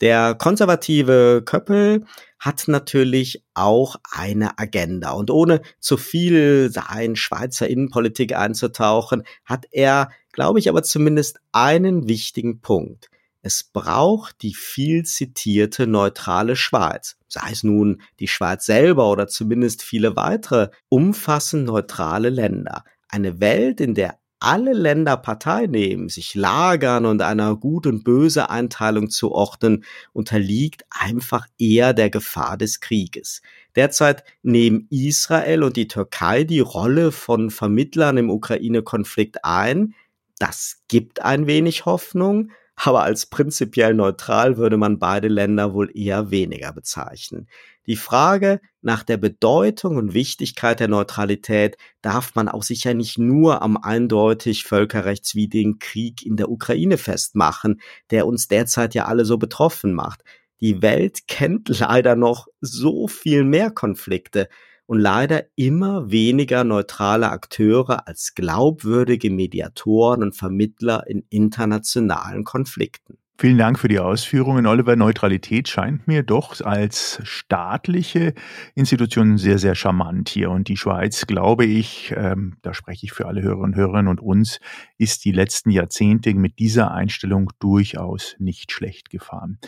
Der 0.00 0.34
konservative 0.34 1.42
Köppel 1.44 2.06
hat 2.40 2.64
natürlich 2.66 3.44
auch 3.54 3.94
eine 4.10 4.58
Agenda. 4.58 5.12
Und 5.12 5.30
ohne 5.30 5.62
zu 5.78 5.96
viel 5.96 6.72
sein 6.72 7.14
Schweizer 7.14 7.68
Innenpolitik 7.68 8.36
einzutauchen, 8.36 9.22
hat 9.44 9.66
er, 9.70 10.10
glaube 10.32 10.58
ich, 10.58 10.68
aber 10.68 10.82
zumindest 10.82 11.38
einen 11.52 12.08
wichtigen 12.08 12.60
Punkt. 12.60 13.11
Es 13.42 13.64
braucht 13.64 14.42
die 14.42 14.54
viel 14.54 15.02
zitierte 15.02 15.88
neutrale 15.88 16.54
Schweiz, 16.54 17.16
sei 17.26 17.50
es 17.50 17.64
nun 17.64 18.00
die 18.20 18.28
Schweiz 18.28 18.64
selber 18.66 19.10
oder 19.10 19.26
zumindest 19.26 19.82
viele 19.82 20.14
weitere 20.14 20.70
umfassend 20.88 21.66
neutrale 21.66 22.30
Länder. 22.30 22.84
Eine 23.08 23.40
Welt, 23.40 23.80
in 23.80 23.94
der 23.94 24.18
alle 24.38 24.72
Länder 24.72 25.16
Partei 25.16 25.66
nehmen, 25.66 26.08
sich 26.08 26.34
lagern 26.34 27.04
und 27.06 27.22
einer 27.22 27.54
gut 27.56 27.86
und 27.86 28.02
böse 28.02 28.50
Einteilung 28.50 29.08
zu 29.08 29.30
ordnen, 29.30 29.84
unterliegt 30.12 30.84
einfach 30.90 31.46
eher 31.58 31.94
der 31.94 32.10
Gefahr 32.10 32.56
des 32.56 32.80
Krieges. 32.80 33.42
Derzeit 33.76 34.24
nehmen 34.42 34.88
Israel 34.90 35.62
und 35.62 35.76
die 35.76 35.86
Türkei 35.86 36.42
die 36.42 36.60
Rolle 36.60 37.12
von 37.12 37.50
Vermittlern 37.50 38.16
im 38.16 38.30
Ukraine-Konflikt 38.30 39.44
ein. 39.44 39.94
Das 40.38 40.82
gibt 40.88 41.22
ein 41.22 41.46
wenig 41.46 41.86
Hoffnung, 41.86 42.50
aber 42.76 43.02
als 43.02 43.26
prinzipiell 43.26 43.94
neutral 43.94 44.56
würde 44.56 44.76
man 44.76 44.98
beide 44.98 45.28
Länder 45.28 45.74
wohl 45.74 45.90
eher 45.94 46.30
weniger 46.30 46.72
bezeichnen. 46.72 47.48
Die 47.86 47.96
Frage 47.96 48.60
nach 48.80 49.02
der 49.02 49.16
Bedeutung 49.16 49.96
und 49.96 50.14
Wichtigkeit 50.14 50.78
der 50.78 50.88
Neutralität 50.88 51.76
darf 52.00 52.34
man 52.34 52.48
auch 52.48 52.62
sicher 52.62 52.94
nicht 52.94 53.18
nur 53.18 53.60
am 53.60 53.76
eindeutig 53.76 54.64
völkerrechtswidrigen 54.64 55.78
Krieg 55.80 56.24
in 56.24 56.36
der 56.36 56.48
Ukraine 56.48 56.96
festmachen, 56.96 57.80
der 58.10 58.26
uns 58.26 58.46
derzeit 58.46 58.94
ja 58.94 59.06
alle 59.06 59.24
so 59.24 59.36
betroffen 59.36 59.94
macht. 59.94 60.22
Die 60.60 60.80
Welt 60.80 61.26
kennt 61.26 61.68
leider 61.80 62.14
noch 62.14 62.46
so 62.60 63.08
viel 63.08 63.42
mehr 63.44 63.70
Konflikte 63.70 64.48
und 64.92 65.00
leider 65.00 65.46
immer 65.56 66.10
weniger 66.10 66.64
neutrale 66.64 67.30
Akteure 67.30 68.06
als 68.06 68.34
glaubwürdige 68.34 69.30
Mediatoren 69.30 70.22
und 70.22 70.36
Vermittler 70.36 71.06
in 71.06 71.24
internationalen 71.30 72.44
Konflikten. 72.44 73.16
Vielen 73.42 73.58
Dank 73.58 73.80
für 73.80 73.88
die 73.88 73.98
Ausführungen, 73.98 74.68
Oliver. 74.68 74.94
Neutralität 74.94 75.66
scheint 75.66 76.06
mir 76.06 76.22
doch 76.22 76.60
als 76.60 77.20
staatliche 77.24 78.34
Institution 78.76 79.36
sehr, 79.36 79.58
sehr 79.58 79.74
charmant 79.74 80.28
hier. 80.28 80.48
Und 80.52 80.68
die 80.68 80.76
Schweiz, 80.76 81.26
glaube 81.26 81.64
ich, 81.64 82.14
ähm, 82.16 82.54
da 82.62 82.72
spreche 82.72 83.06
ich 83.06 83.12
für 83.12 83.26
alle 83.26 83.42
Hörerinnen 83.42 83.72
und 83.72 83.74
Hörer 83.74 84.08
und 84.08 84.20
uns, 84.20 84.60
ist 84.96 85.24
die 85.24 85.32
letzten 85.32 85.70
Jahrzehnte 85.70 86.32
mit 86.34 86.60
dieser 86.60 86.92
Einstellung 86.92 87.50
durchaus 87.58 88.36
nicht 88.38 88.70
schlecht 88.70 89.10
gefahren. 89.10 89.58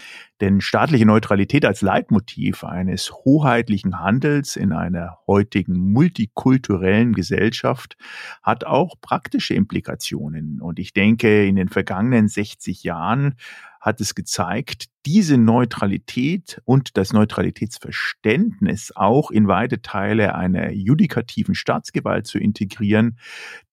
Denn 0.40 0.60
staatliche 0.60 1.04
Neutralität 1.06 1.64
als 1.64 1.82
Leitmotiv 1.82 2.62
eines 2.62 3.10
hoheitlichen 3.24 3.98
Handels 3.98 4.54
in 4.54 4.72
einer 4.72 5.18
heutigen 5.26 5.92
multikulturellen 5.92 7.12
Gesellschaft 7.12 7.96
hat 8.40 8.64
auch 8.64 9.00
praktische 9.00 9.54
Implikationen. 9.54 10.60
Und 10.60 10.78
ich 10.78 10.92
denke, 10.92 11.44
in 11.44 11.56
den 11.56 11.68
vergangenen 11.68 12.28
60 12.28 12.84
Jahren 12.84 13.34
hat 13.80 14.00
es 14.00 14.14
gezeigt, 14.14 14.86
diese 15.04 15.36
Neutralität 15.36 16.60
und 16.64 16.96
das 16.96 17.12
Neutralitätsverständnis 17.12 18.92
auch 18.96 19.30
in 19.30 19.46
weite 19.46 19.82
Teile 19.82 20.34
einer 20.34 20.72
judikativen 20.72 21.54
Staatsgewalt 21.54 22.26
zu 22.26 22.38
integrieren, 22.38 23.18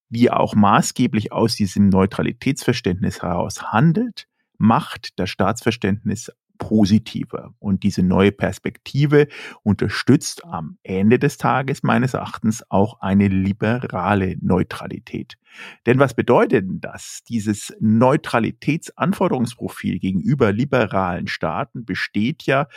die 0.09 0.29
auch 0.29 0.55
maßgeblich 0.55 1.31
aus 1.31 1.55
diesem 1.55 1.87
Neutralitätsverständnis 1.87 3.21
heraus 3.21 3.71
handelt, 3.71 4.27
macht 4.57 5.17
das 5.17 5.29
Staatsverständnis 5.29 6.31
positiver. 6.57 7.55
Und 7.57 7.81
diese 7.81 8.03
neue 8.03 8.31
Perspektive 8.31 9.27
unterstützt 9.63 10.45
am 10.45 10.77
Ende 10.83 11.17
des 11.17 11.37
Tages 11.37 11.81
meines 11.81 12.13
Erachtens 12.13 12.63
auch 12.69 13.01
eine 13.01 13.29
liberale 13.29 14.35
Neutralität. 14.41 15.37
Denn 15.85 15.99
was 15.99 16.13
bedeutet 16.13 16.67
denn 16.67 16.81
das? 16.81 17.21
Dieses 17.27 17.73
Neutralitätsanforderungsprofil 17.79 19.99
gegenüber 19.99 20.51
liberalen 20.51 21.27
Staaten 21.27 21.85
besteht 21.85 22.43
ja 22.43 22.67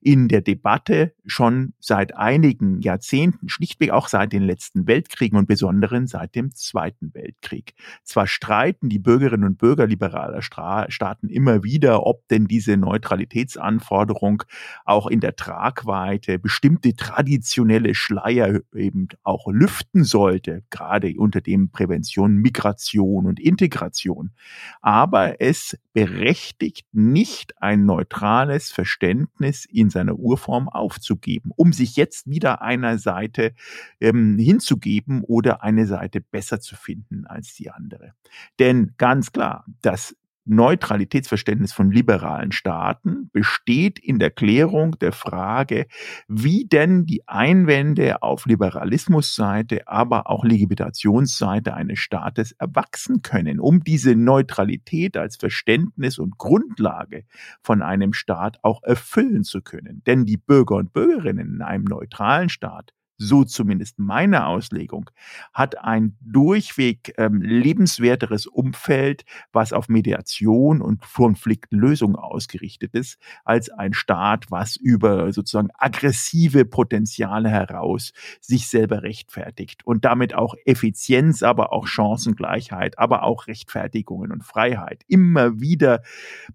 in 0.00 0.28
der 0.28 0.40
Debatte 0.40 1.14
schon 1.26 1.74
seit 1.80 2.16
einigen 2.16 2.80
Jahrzehnten, 2.80 3.48
schlichtweg 3.48 3.90
auch 3.90 4.08
seit 4.08 4.32
den 4.32 4.42
letzten 4.42 4.86
Weltkriegen 4.86 5.38
und 5.38 5.46
besonderen 5.46 6.06
seit 6.06 6.34
dem 6.34 6.54
Zweiten 6.54 7.12
Weltkrieg. 7.14 7.74
Zwar 8.02 8.26
streiten 8.26 8.88
die 8.88 8.98
Bürgerinnen 8.98 9.44
und 9.44 9.58
Bürger 9.58 9.86
liberaler 9.86 10.42
Staaten 10.42 11.28
immer 11.28 11.62
wieder, 11.62 12.06
ob 12.06 12.26
denn 12.28 12.46
diese 12.46 12.76
Neutralitätsanforderung 12.76 14.42
auch 14.84 15.06
in 15.06 15.20
der 15.20 15.36
Tragweite 15.36 16.38
bestimmte 16.38 16.94
traditionelle 16.94 17.94
Schleier 17.94 18.60
eben 18.74 19.08
auch 19.22 19.46
lüften 19.48 20.04
sollte, 20.04 20.62
gerade 20.70 21.14
unter 21.18 21.40
dem 21.40 21.70
Prävention, 21.70 22.23
Migration 22.32 23.26
und 23.26 23.38
Integration. 23.38 24.32
Aber 24.80 25.40
es 25.40 25.78
berechtigt 25.92 26.86
nicht 26.92 27.60
ein 27.62 27.84
neutrales 27.84 28.72
Verständnis 28.72 29.64
in 29.64 29.90
seiner 29.90 30.16
Urform 30.16 30.68
aufzugeben, 30.68 31.50
um 31.54 31.72
sich 31.72 31.96
jetzt 31.96 32.28
wieder 32.28 32.62
einer 32.62 32.98
Seite 32.98 33.52
ähm, 34.00 34.38
hinzugeben 34.38 35.22
oder 35.22 35.62
eine 35.62 35.86
Seite 35.86 36.20
besser 36.20 36.60
zu 36.60 36.76
finden 36.76 37.26
als 37.26 37.54
die 37.54 37.70
andere. 37.70 38.14
Denn 38.58 38.94
ganz 38.96 39.32
klar, 39.32 39.64
das 39.82 40.16
Neutralitätsverständnis 40.46 41.72
von 41.72 41.90
liberalen 41.90 42.52
Staaten 42.52 43.30
besteht 43.32 43.98
in 43.98 44.18
der 44.18 44.30
Klärung 44.30 44.98
der 44.98 45.12
Frage, 45.12 45.86
wie 46.28 46.66
denn 46.66 47.06
die 47.06 47.26
Einwände 47.26 48.22
auf 48.22 48.44
Liberalismusseite, 48.46 49.88
aber 49.88 50.28
auch 50.28 50.44
Legitimationsseite 50.44 51.74
eines 51.74 51.98
Staates 51.98 52.52
erwachsen 52.52 53.22
können, 53.22 53.58
um 53.58 53.80
diese 53.80 54.14
Neutralität 54.14 55.16
als 55.16 55.36
Verständnis 55.36 56.18
und 56.18 56.36
Grundlage 56.36 57.24
von 57.62 57.82
einem 57.82 58.12
Staat 58.12 58.58
auch 58.62 58.82
erfüllen 58.82 59.44
zu 59.44 59.62
können. 59.62 60.02
Denn 60.06 60.24
die 60.26 60.36
Bürger 60.36 60.76
und 60.76 60.92
Bürgerinnen 60.92 61.54
in 61.56 61.62
einem 61.62 61.84
neutralen 61.84 62.48
Staat 62.48 62.92
so 63.16 63.44
zumindest 63.44 63.98
meine 63.98 64.46
Auslegung, 64.46 65.10
hat 65.52 65.78
ein 65.78 66.16
durchweg 66.20 67.14
ähm, 67.18 67.40
lebenswerteres 67.42 68.46
Umfeld, 68.46 69.24
was 69.52 69.72
auf 69.72 69.88
Mediation 69.88 70.80
und 70.80 71.00
Konfliktlösung 71.00 72.16
ausgerichtet 72.16 72.94
ist, 72.94 73.18
als 73.44 73.70
ein 73.70 73.92
Staat, 73.92 74.50
was 74.50 74.76
über 74.76 75.32
sozusagen 75.32 75.70
aggressive 75.78 76.64
Potenziale 76.64 77.48
heraus 77.48 78.12
sich 78.40 78.68
selber 78.68 79.02
rechtfertigt 79.02 79.86
und 79.86 80.04
damit 80.04 80.34
auch 80.34 80.54
Effizienz, 80.64 81.42
aber 81.42 81.72
auch 81.72 81.86
Chancengleichheit, 81.86 82.98
aber 82.98 83.22
auch 83.22 83.46
Rechtfertigungen 83.46 84.32
und 84.32 84.44
Freiheit 84.44 85.02
immer 85.06 85.60
wieder 85.60 86.02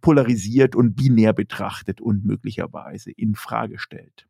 polarisiert 0.01 0.75
und 0.75 0.95
binär 0.95 1.33
betrachtet 1.33 2.01
und 2.01 2.25
möglicherweise 2.25 3.11
in 3.11 3.35
Frage 3.35 3.79
stellt 3.79 4.27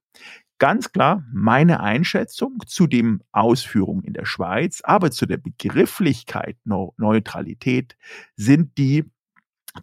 ganz 0.60 0.92
klar 0.92 1.26
meine 1.34 1.80
Einschätzung 1.80 2.60
zu 2.68 2.88
den 2.88 3.24
Ausführungen 3.32 4.04
in 4.04 4.14
der 4.14 4.26
Schweiz, 4.26 4.82
aber 4.84 5.12
zu 5.12 5.26
der 5.26 5.38
Begrifflichkeit 5.38 6.58
Neutralität 6.66 7.98
sind 8.36 8.78
die, 8.78 9.06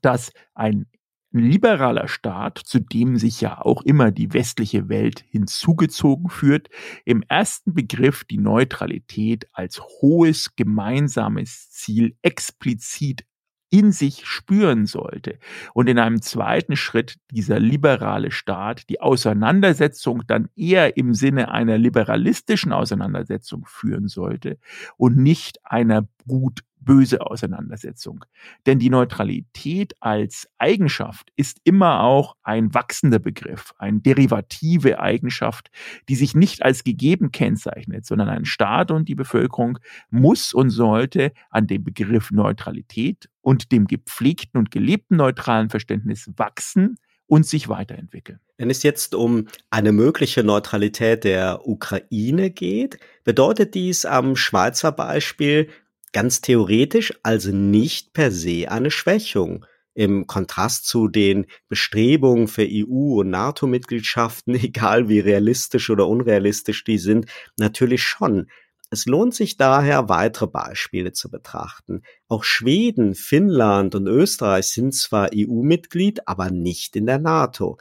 dass 0.03 0.33
ein 0.55 0.87
liberaler 1.33 2.09
Staat, 2.09 2.59
zu 2.59 2.81
dem 2.81 3.17
sich 3.17 3.41
ja 3.41 3.61
auch 3.61 3.83
immer 3.83 4.11
die 4.11 4.33
westliche 4.33 4.89
Welt 4.89 5.25
hinzugezogen 5.31 6.31
führt, 6.31 6.69
im 7.05 7.23
ersten 7.29 7.75
Begriff 7.75 8.25
die 8.25 8.39
Neutralität 8.39 9.47
als 9.53 9.81
hohes 9.81 10.57
gemeinsames 10.57 11.71
Ziel 11.71 12.17
explizit 12.23 13.25
in 13.71 13.93
sich 13.93 14.27
spüren 14.27 14.87
sollte. 14.87 15.39
Und 15.75 15.89
in 15.89 15.99
einem 15.99 16.23
zweiten 16.23 16.77
Schritt 16.77 17.17
dieser 17.31 17.59
liberale 17.59 18.31
Staat 18.31 18.89
die 18.89 19.01
Auseinandersetzung 19.01 20.23
dann 20.27 20.49
eher 20.57 20.97
im 20.97 21.15
Sinne 21.15 21.51
einer 21.51 21.79
liberalistischen 21.79 22.73
Auseinandersetzung 22.73 23.65
führen 23.67 24.09
sollte 24.09 24.59
und 24.97 25.17
nicht 25.17 25.59
einer 25.65 26.07
gut 26.27 26.61
böse 26.87 27.21
Auseinandersetzung. 27.21 28.25
Denn 28.65 28.79
die 28.79 28.89
Neutralität 28.89 29.95
als 30.01 30.49
Eigenschaft 30.57 31.31
ist 31.37 31.61
immer 31.65 32.01
auch 32.01 32.37
ein 32.43 32.73
wachsender 32.73 33.19
Begriff, 33.19 33.75
eine 33.77 34.01
derivative 34.01 35.01
Eigenschaft, 35.01 35.71
die 36.09 36.15
sich 36.15 36.35
nicht 36.35 36.63
als 36.63 36.85
gegeben 36.85 37.33
kennzeichnet, 37.33 38.07
sondern 38.07 38.31
ein 38.31 38.47
Staat 38.47 38.91
und 38.91 39.09
die 39.09 39.15
Bevölkerung 39.15 39.79
muss 40.09 40.55
und 40.55 40.71
sollte 40.71 41.33
an 41.51 41.67
dem 41.67 41.85
Begriff 41.85 42.31
Neutralität 42.31 43.29
und 43.43 43.73
dem 43.73 43.87
gepflegten 43.87 44.59
und 44.59 44.71
gelebten 44.71 45.17
neutralen 45.17 45.69
Verständnis 45.69 46.31
wachsen 46.37 46.97
und 47.27 47.45
sich 47.45 47.69
weiterentwickeln. 47.69 48.39
Wenn 48.57 48.71
es 48.71 48.83
jetzt 48.83 49.15
um 49.15 49.49
eine 49.71 49.93
mögliche 49.93 50.43
Neutralität 50.43 51.25
der 51.25 51.67
Ukraine 51.67 52.51
geht, 52.51 52.99
bedeutet 53.25 53.75
dies 53.75 54.07
am 54.07 54.37
Schweizer 54.37 54.93
Beispiel 54.93 55.69
ganz 56.17 56.41
theoretisch 56.41 57.13
also 57.23 57.53
nicht 57.53 58.15
per 58.15 58.33
se 58.33 58.71
eine 58.71 58.91
Schwächung. 58.91 59.67
Im 59.93 60.27
Kontrast 60.27 60.87
zu 60.87 61.09
den 61.09 61.45
Bestrebungen 61.69 62.49
für 62.49 62.67
EU- 62.67 63.21
und 63.21 63.29
NATO-Mitgliedschaften, 63.29 64.55
egal 64.63 65.11
wie 65.11 65.21
realistisch 65.21 65.91
oder 65.91 66.09
unrealistisch 66.09 66.85
die 66.85 66.97
sind, 66.97 67.27
natürlich 67.59 68.03
schon. 68.03 68.47
Es 68.89 69.05
lohnt 69.05 69.35
sich 69.35 69.59
daher, 69.59 70.09
weitere 70.09 70.47
Beispiele 70.47 71.13
zu 71.13 71.31
betrachten. 71.31 72.01
Auch 72.29 72.45
Schweden, 72.45 73.15
Finnland 73.15 73.95
und 73.95 74.07
Österreich 74.07 74.69
sind 74.69 74.95
zwar 74.95 75.29
EU-Mitglied, 75.35 76.27
aber 76.27 76.51
nicht 76.51 76.97
in 76.97 77.05
der 77.05 77.19
NATO. 77.19 77.77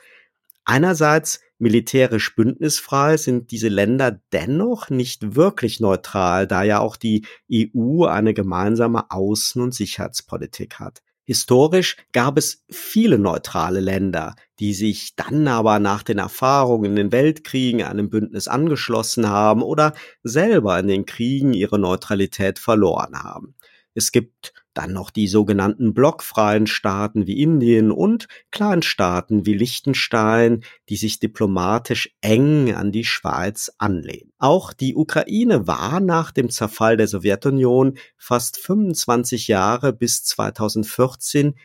Einerseits 0.65 1.39
militärisch 1.60 2.36
bündnisfrei 2.36 3.17
sind 3.17 3.51
diese 3.51 3.69
Länder 3.69 4.19
dennoch 4.34 4.89
nicht 4.89 5.36
wirklich 5.36 5.80
neutral, 5.80 6.47
da 6.47 6.63
ja 6.63 6.80
auch 6.80 6.97
die 6.97 7.25
EU 7.51 8.06
eine 8.06 8.34
gemeinsame 8.34 9.12
Außen- 9.12 9.62
und 9.62 9.73
Sicherheitspolitik 9.73 10.80
hat. 10.80 11.01
Historisch 11.28 11.97
gab 12.12 12.38
es 12.38 12.63
viele 12.69 13.17
neutrale 13.17 13.80
Länder, 13.80 14.36
die 14.60 14.75
sich 14.75 15.15
dann 15.15 15.47
aber 15.47 15.80
nach 15.80 16.04
den 16.04 16.19
Erfahrungen 16.19 16.86
in 16.91 16.95
den 16.95 17.12
Weltkriegen 17.12 17.82
einem 17.82 18.10
Bündnis 18.10 18.47
angeschlossen 18.47 19.28
haben 19.28 19.63
oder 19.63 19.93
selber 20.21 20.78
in 20.80 20.88
den 20.88 21.06
Kriegen 21.08 21.54
ihre 21.54 21.80
Neutralität 21.80 22.60
verloren 22.60 23.23
haben. 23.23 23.56
Es 23.95 24.12
gibt 24.12 24.54
dann 24.76 24.94
noch 24.94 25.10
die 25.10 25.28
sogenannten 25.28 25.94
blockfreien 25.94 26.68
Staaten 26.68 27.26
wie 27.26 27.42
Indien 27.42 27.92
und 27.92 28.28
Kleinstaaten 28.52 29.46
wie 29.46 29.54
Liechtenstein, 29.54 30.64
die 30.90 30.98
sich 30.98 31.20
diplomatisch 31.20 32.16
eng 32.22 32.74
an 32.76 32.92
die 32.92 33.06
Schweiz 33.06 33.72
anlehnen. 33.78 34.32
Auch 34.38 34.74
die 34.74 34.96
Ukraine 34.96 35.66
war 35.66 36.00
nach 36.00 36.32
dem 36.32 36.50
Zerfall 36.50 36.98
der 36.98 37.08
Sowjetunion 37.08 37.98
fast 38.18 38.58
25 38.58 39.48
Jahre 39.48 39.94
bis 39.94 40.24
2014 40.24 41.56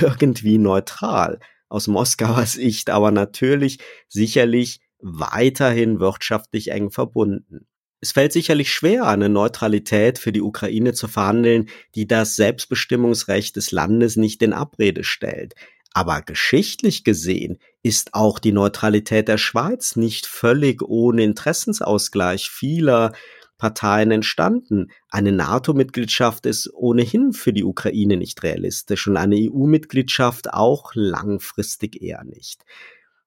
irgendwie 0.00 0.58
neutral. 0.58 1.40
Aus 1.68 1.88
Moskauer 1.88 2.46
Sicht 2.46 2.88
aber 2.88 3.10
natürlich 3.10 3.78
sicherlich 4.08 4.80
weiterhin 5.00 6.00
wirtschaftlich 6.00 6.70
eng 6.70 6.90
verbunden. 6.90 7.66
Es 8.04 8.12
fällt 8.12 8.34
sicherlich 8.34 8.70
schwer, 8.70 9.06
eine 9.06 9.30
Neutralität 9.30 10.18
für 10.18 10.30
die 10.30 10.42
Ukraine 10.42 10.92
zu 10.92 11.08
verhandeln, 11.08 11.70
die 11.94 12.06
das 12.06 12.36
Selbstbestimmungsrecht 12.36 13.56
des 13.56 13.72
Landes 13.72 14.16
nicht 14.16 14.42
in 14.42 14.52
Abrede 14.52 15.04
stellt. 15.04 15.54
Aber 15.94 16.20
geschichtlich 16.20 17.04
gesehen 17.04 17.56
ist 17.82 18.12
auch 18.12 18.38
die 18.38 18.52
Neutralität 18.52 19.26
der 19.26 19.38
Schweiz 19.38 19.96
nicht 19.96 20.26
völlig 20.26 20.82
ohne 20.82 21.24
Interessensausgleich 21.24 22.50
vieler 22.50 23.14
Parteien 23.56 24.10
entstanden. 24.10 24.90
Eine 25.08 25.32
NATO-Mitgliedschaft 25.32 26.44
ist 26.44 26.70
ohnehin 26.74 27.32
für 27.32 27.54
die 27.54 27.64
Ukraine 27.64 28.18
nicht 28.18 28.42
realistisch 28.42 29.06
und 29.06 29.16
eine 29.16 29.36
EU-Mitgliedschaft 29.36 30.52
auch 30.52 30.90
langfristig 30.94 32.02
eher 32.02 32.22
nicht 32.24 32.66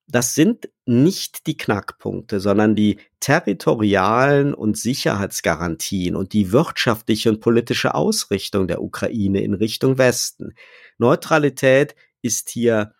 das 0.07 0.35
sind 0.35 0.69
nicht 0.85 1.47
die 1.47 1.57
Knackpunkte, 1.57 2.39
sondern 2.39 2.75
die 2.75 2.97
territorialen 3.19 4.53
und 4.53 4.77
Sicherheitsgarantien 4.77 6.15
und 6.15 6.31
die 6.31 6.51
wirtschaftliche 6.53 7.29
und 7.29 7.41
politische 7.41 7.93
Ausrichtung 7.93 8.67
der 8.67 8.81
Ukraine 8.81 9.41
in 9.41 9.53
Richtung 9.53 9.97
Westen. 9.97 10.53
Neutralität 10.97 11.95
ist 12.21 12.49
hier 12.49 12.93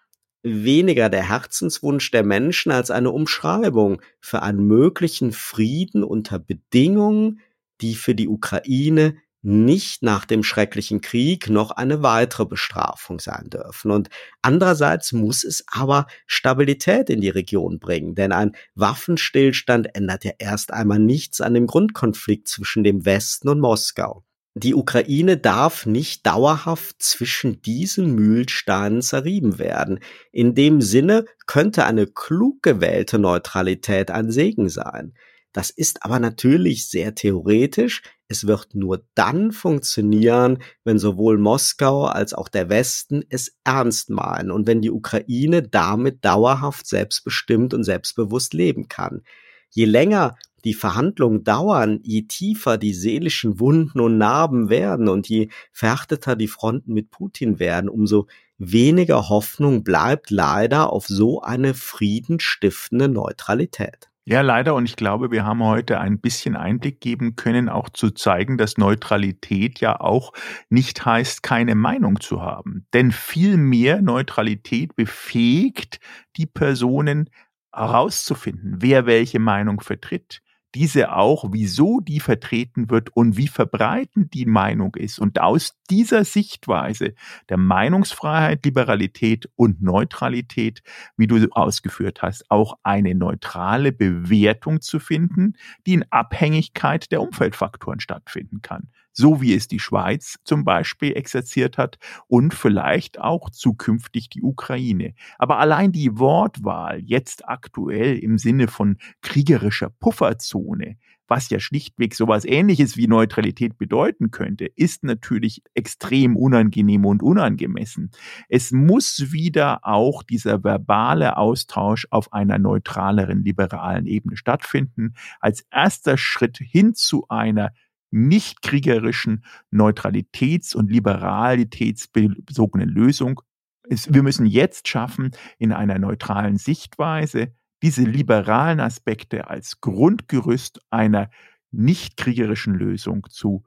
weniger 0.43 1.10
der 1.10 1.30
Herzenswunsch 1.30 2.12
der 2.12 2.24
Menschen 2.24 2.72
als 2.72 2.91
eine 2.91 3.12
Umschreibung 3.12 4.02
für 4.20 4.41
einen 4.41 4.65
möglichen 4.65 5.32
Frieden 5.32 6.04
unter 6.04 6.39
Bedingungen, 6.39 7.39
die 7.82 7.96
für 7.96 8.15
die 8.15 8.28
Ukraine 8.28 9.17
nicht 9.41 10.04
nach 10.04 10.26
dem 10.26 10.43
schrecklichen 10.43 11.02
Krieg 11.02 11.50
noch 11.50 11.71
eine 11.71 12.04
weitere 12.04 12.45
Bestrafung 12.45 13.19
sein 13.19 13.50
dürfen. 13.50 13.91
Und 13.91 14.10
andererseits 14.41 15.13
muss 15.13 15.43
es 15.43 15.63
aber 15.71 16.08
Stabilität 16.26 17.10
in 17.10 17.21
die 17.21 17.30
Region 17.30 17.80
bringen, 17.80 18.15
denn 18.15 18.32
ein 18.32 18.56
Waffenstillstand 18.76 19.95
ändert 19.95 20.23
ja 20.26 20.32
erst 20.39 20.73
einmal 20.73 21.00
nichts 21.00 21.41
an 21.41 21.54
dem 21.54 21.67
Grundkonflikt 21.67 22.47
zwischen 22.47 22.84
dem 22.84 23.06
Westen 23.06 23.50
und 23.50 23.60
Moskau. 23.60 24.23
Die 24.60 24.73
Ukraine 24.73 25.38
darf 25.38 25.86
nicht 25.86 26.26
dauerhaft 26.26 26.95
zwischen 26.97 27.62
diesen 27.62 28.15
Mühlsteinen 28.15 29.04
zerrieben 29.04 29.60
werden. 29.60 30.00
In 30.32 30.56
dem 30.56 30.82
Sinne 30.82 31.26
könnte 31.45 31.86
eine 31.86 32.08
klug 32.08 32.63
gewählte 32.63 33.19
Neutralität 33.19 34.10
ein 34.10 34.32
Segen 34.32 34.67
sein. 34.67 35.13
Das 35.58 35.72
ist 35.72 36.06
aber 36.06 36.20
natürlich 36.20 36.88
sehr 36.88 37.15
theoretisch. 37.15 38.04
Es 38.28 38.46
wird 38.46 38.76
nur 38.76 39.04
dann 39.15 39.52
funktionieren, 39.52 40.60
wenn 40.84 41.00
sowohl 41.00 41.39
Moskau 41.39 42.06
als 42.06 42.36
auch 42.36 42.48
der 42.48 42.70
Westen 42.70 43.24
es 43.28 43.58
ernst 43.63 44.12
meinen 44.12 44.52
und 44.52 44.67
wenn 44.67 44.84
die 44.84 44.91
Ukraine 44.91 45.63
damit 45.63 46.24
dauerhaft 46.24 46.86
selbstbestimmt 46.86 47.74
und 47.74 47.84
selbstbewusst 47.84 48.54
leben 48.54 48.88
kann. 48.88 49.24
Je 49.72 49.86
länger 49.86 50.36
die 50.63 50.76
Verhandlungen 50.76 51.43
dauern, 51.43 52.02
je 52.04 52.28
tiefer 52.28 52.78
die 52.78 52.93
seelischen 52.93 53.60
Wunden 53.60 54.00
und 54.00 54.20
Narben 54.20 54.70
werden 54.70 55.08
und 55.08 55.28
je 55.28 55.50
verhärteter 55.72 56.36
die 56.36 56.48
Fronten 56.48 56.93
mit 56.93 57.10
Putin 57.10 57.58
werden, 57.58 57.89
umso 57.89 58.28
weniger 58.60 59.28
Hoffnung 59.28 59.84
bleibt 59.84 60.30
leider 60.30 60.93
auf 60.93 61.08
so 61.08 61.41
eine 61.41 61.74
friedenstiftende 61.74 63.08
Neutralität. 63.08 64.12
Ja, 64.30 64.42
leider. 64.42 64.76
Und 64.76 64.84
ich 64.90 64.98
glaube, 64.98 65.32
wir 65.32 65.46
haben 65.46 65.63
heute 65.63 66.02
ein 66.02 66.20
bisschen 66.20 66.58
Einblick 66.58 67.00
geben 67.00 67.38
können, 67.38 67.70
auch 67.70 67.88
zu 67.88 68.12
zeigen, 68.12 68.58
dass 68.58 68.78
Neutralität 68.78 69.80
ja 69.80 70.02
auch 70.02 70.34
nicht 70.70 71.06
heißt, 71.06 71.44
keine 71.44 71.76
Meinung 71.76 72.20
zu 72.20 72.42
haben. 72.42 72.86
Denn 72.94 73.13
vielmehr 73.13 74.02
Neutralität 74.02 74.98
befähigt 74.98 76.02
die 76.36 76.46
Personen 76.46 77.30
herauszufinden, 77.72 78.76
wer 78.80 79.06
welche 79.06 79.40
Meinung 79.40 79.80
vertritt 79.80 80.42
diese 80.75 81.13
auch, 81.13 81.45
wieso 81.51 81.99
die 82.01 82.19
vertreten 82.19 82.89
wird 82.89 83.10
und 83.15 83.38
wie 83.38 83.47
verbreitend 83.47 84.34
die 84.34 84.45
Meinung 84.45 84.95
ist. 84.95 85.19
Und 85.19 85.39
aus 85.39 85.73
dieser 85.89 86.23
Sichtweise 86.25 87.13
der 87.49 87.58
Meinungsfreiheit, 87.58 88.65
Liberalität 88.65 89.49
und 89.56 89.82
Neutralität, 89.82 90.82
wie 91.15 91.27
du 91.27 91.47
ausgeführt 91.51 92.21
hast, 92.21 92.49
auch 92.51 92.77
eine 92.84 93.15
neutrale 93.15 93.91
Bewertung 93.91 94.82
zu 94.82 94.99
finden, 94.99 95.53
die 95.86 95.93
in 95.93 96.06
Abhängigkeit 96.12 97.12
der 97.12 97.21
Umfeldfaktoren 97.21 97.99
stattfinden 97.99 98.62
kann 98.62 98.89
so 99.17 99.41
wie 99.41 99.56
es 99.56 99.67
die 99.67 99.80
Schweiz 99.80 100.38
zum 100.43 100.63
Beispiel 100.63 101.13
exerziert 101.17 101.80
hat 101.80 101.97
und 102.27 102.53
vielleicht 102.53 103.19
auch 103.19 103.49
zukünftig 103.49 104.30
die 104.30 104.43
Ukraine. 104.43 105.15
Aber 105.39 105.58
allein 105.58 105.91
die 105.91 106.19
Wortwahl 106.19 106.99
jetzt 106.99 107.49
aktuell 107.49 108.19
im 108.19 108.38
Sinne 108.38 108.67
von 108.67 108.97
kriegerischer 109.23 109.89
Pufferzone, 109.89 110.97
was 111.27 111.49
ja 111.49 111.60
schlichtweg 111.60 112.13
sowas 112.13 112.45
ähnliches 112.45 112.95
wie 112.95 113.08
Neutralität 113.08 113.77
bedeuten 113.77 114.30
könnte, 114.30 114.65
ist 114.75 115.03
natürlich 115.03 115.62
extrem 115.73 116.38
unangenehm 116.38 117.03
und 117.06 117.21
unangemessen. 117.21 118.12
Es 118.47 118.71
muss 118.71 119.32
wieder 119.32 119.80
auch 119.82 120.23
dieser 120.23 120.63
verbale 120.63 121.38
Austausch 121.38 122.08
auf 122.12 122.32
einer 122.32 122.60
neutraleren, 122.60 123.43
liberalen 123.43 124.06
Ebene 124.06 124.38
stattfinden, 124.38 125.15
als 125.41 125.65
erster 125.71 126.17
Schritt 126.17 126.58
hin 126.58 126.93
zu 126.93 127.25
einer 127.27 127.71
nicht 128.12 128.62
kriegerischen 128.62 129.43
Neutralitäts- 129.72 130.76
und 130.76 130.91
Liberalitätsbezogenen 130.91 132.89
Lösung. 132.89 133.41
wir 133.89 134.24
müssen 134.24 134.46
jetzt 134.46 134.88
schaffen, 134.88 135.32
in 135.58 135.72
einer 135.72 135.98
neutralen 136.00 136.58
Sichtweise 136.58 137.54
diese 137.82 138.04
liberalen 138.04 138.80
Aspekte 138.80 139.48
als 139.48 139.82
Grundgerüst 139.82 140.82
einer 140.89 141.30
nicht 141.72 142.17
kriegerischen 142.17 142.74
Lösung 142.74 143.28
zu, 143.30 143.63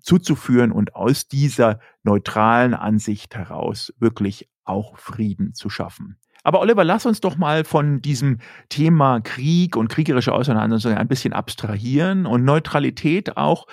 zuzuführen 0.00 0.72
und 0.72 0.94
aus 0.94 1.28
dieser 1.28 1.80
neutralen 2.02 2.74
Ansicht 2.74 3.34
heraus 3.34 3.92
wirklich 3.98 4.48
auch 4.64 4.98
Frieden 4.98 5.54
zu 5.54 5.70
schaffen. 5.70 6.18
Aber 6.42 6.60
Oliver, 6.60 6.84
lass 6.84 7.06
uns 7.06 7.20
doch 7.20 7.36
mal 7.36 7.64
von 7.64 8.00
diesem 8.00 8.38
Thema 8.68 9.20
Krieg 9.20 9.76
und 9.76 9.88
kriegerische 9.88 10.32
Auseinandersetzung 10.32 10.98
ein 10.98 11.08
bisschen 11.08 11.32
abstrahieren 11.32 12.26
und 12.26 12.44
Neutralität 12.44 13.36
auch 13.36 13.66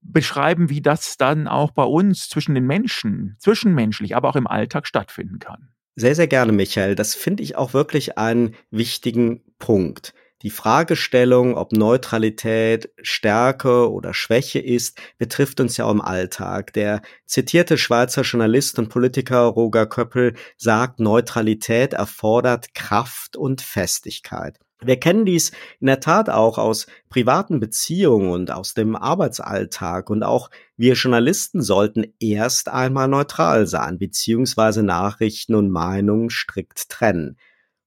beschreiben, 0.00 0.70
wie 0.70 0.80
das 0.80 1.16
dann 1.16 1.48
auch 1.48 1.70
bei 1.70 1.84
uns 1.84 2.28
zwischen 2.28 2.54
den 2.54 2.66
Menschen, 2.66 3.36
zwischenmenschlich, 3.38 4.16
aber 4.16 4.28
auch 4.28 4.36
im 4.36 4.46
Alltag 4.46 4.86
stattfinden 4.86 5.38
kann. 5.38 5.68
Sehr, 5.96 6.14
sehr 6.14 6.28
gerne, 6.28 6.52
Michael. 6.52 6.94
Das 6.94 7.14
finde 7.14 7.42
ich 7.42 7.56
auch 7.56 7.74
wirklich 7.74 8.18
einen 8.18 8.54
wichtigen 8.70 9.42
Punkt. 9.58 10.14
Die 10.42 10.50
Fragestellung, 10.50 11.56
ob 11.56 11.72
Neutralität 11.72 12.90
Stärke 13.02 13.90
oder 13.90 14.14
Schwäche 14.14 14.60
ist, 14.60 15.00
betrifft 15.18 15.58
uns 15.58 15.76
ja 15.76 15.86
auch 15.86 15.90
im 15.90 16.00
Alltag. 16.00 16.72
Der 16.74 17.02
zitierte 17.26 17.76
Schweizer 17.76 18.22
Journalist 18.22 18.78
und 18.78 18.88
Politiker 18.88 19.40
Roger 19.40 19.86
Köppel 19.86 20.34
sagt, 20.56 21.00
Neutralität 21.00 21.92
erfordert 21.92 22.72
Kraft 22.72 23.36
und 23.36 23.62
Festigkeit. 23.62 24.60
Wir 24.80 25.00
kennen 25.00 25.26
dies 25.26 25.50
in 25.80 25.88
der 25.88 25.98
Tat 25.98 26.30
auch 26.30 26.56
aus 26.56 26.86
privaten 27.08 27.58
Beziehungen 27.58 28.30
und 28.30 28.52
aus 28.52 28.74
dem 28.74 28.94
Arbeitsalltag 28.94 30.08
und 30.08 30.22
auch 30.22 30.50
wir 30.76 30.94
Journalisten 30.94 31.62
sollten 31.62 32.14
erst 32.20 32.68
einmal 32.68 33.08
neutral 33.08 33.66
sein, 33.66 33.98
beziehungsweise 33.98 34.84
Nachrichten 34.84 35.56
und 35.56 35.70
Meinungen 35.70 36.30
strikt 36.30 36.88
trennen. 36.90 37.38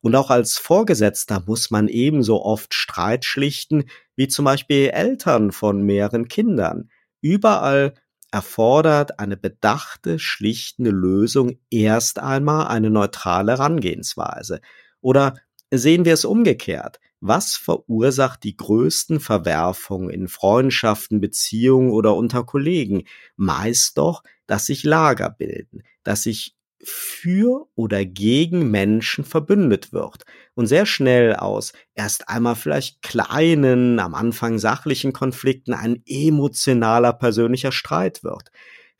Und 0.01 0.15
auch 0.15 0.29
als 0.29 0.57
Vorgesetzter 0.57 1.43
muss 1.45 1.71
man 1.71 1.87
ebenso 1.87 2.43
oft 2.43 2.73
Streit 2.73 3.23
schlichten 3.23 3.85
wie 4.15 4.27
zum 4.27 4.45
Beispiel 4.45 4.89
Eltern 4.89 5.51
von 5.51 5.83
mehreren 5.83 6.27
Kindern. 6.27 6.89
Überall 7.21 7.93
erfordert 8.31 9.19
eine 9.19 9.37
bedachte, 9.37 10.17
schlichtende 10.17 10.91
Lösung 10.91 11.59
erst 11.69 12.19
einmal 12.19 12.67
eine 12.67 12.89
neutrale 12.89 13.53
Herangehensweise. 13.53 14.61
Oder 15.01 15.35
sehen 15.69 16.05
wir 16.05 16.13
es 16.13 16.25
umgekehrt. 16.25 16.99
Was 17.19 17.55
verursacht 17.55 18.43
die 18.43 18.57
größten 18.57 19.19
Verwerfungen 19.19 20.09
in 20.09 20.27
Freundschaften, 20.27 21.21
Beziehungen 21.21 21.91
oder 21.91 22.15
unter 22.15 22.43
Kollegen? 22.43 23.03
Meist 23.35 23.97
doch, 23.97 24.23
dass 24.47 24.65
sich 24.65 24.83
Lager 24.83 25.29
bilden, 25.29 25.83
dass 26.03 26.23
sich 26.23 26.55
für 26.83 27.67
oder 27.75 28.05
gegen 28.05 28.71
Menschen 28.71 29.23
verbündet 29.23 29.93
wird 29.93 30.23
und 30.55 30.67
sehr 30.67 30.85
schnell 30.85 31.35
aus 31.35 31.73
erst 31.93 32.29
einmal 32.29 32.55
vielleicht 32.55 33.01
kleinen, 33.01 33.99
am 33.99 34.15
Anfang 34.15 34.59
sachlichen 34.59 35.13
Konflikten 35.13 35.73
ein 35.73 36.01
emotionaler 36.05 37.13
persönlicher 37.13 37.71
Streit 37.71 38.23
wird. 38.23 38.51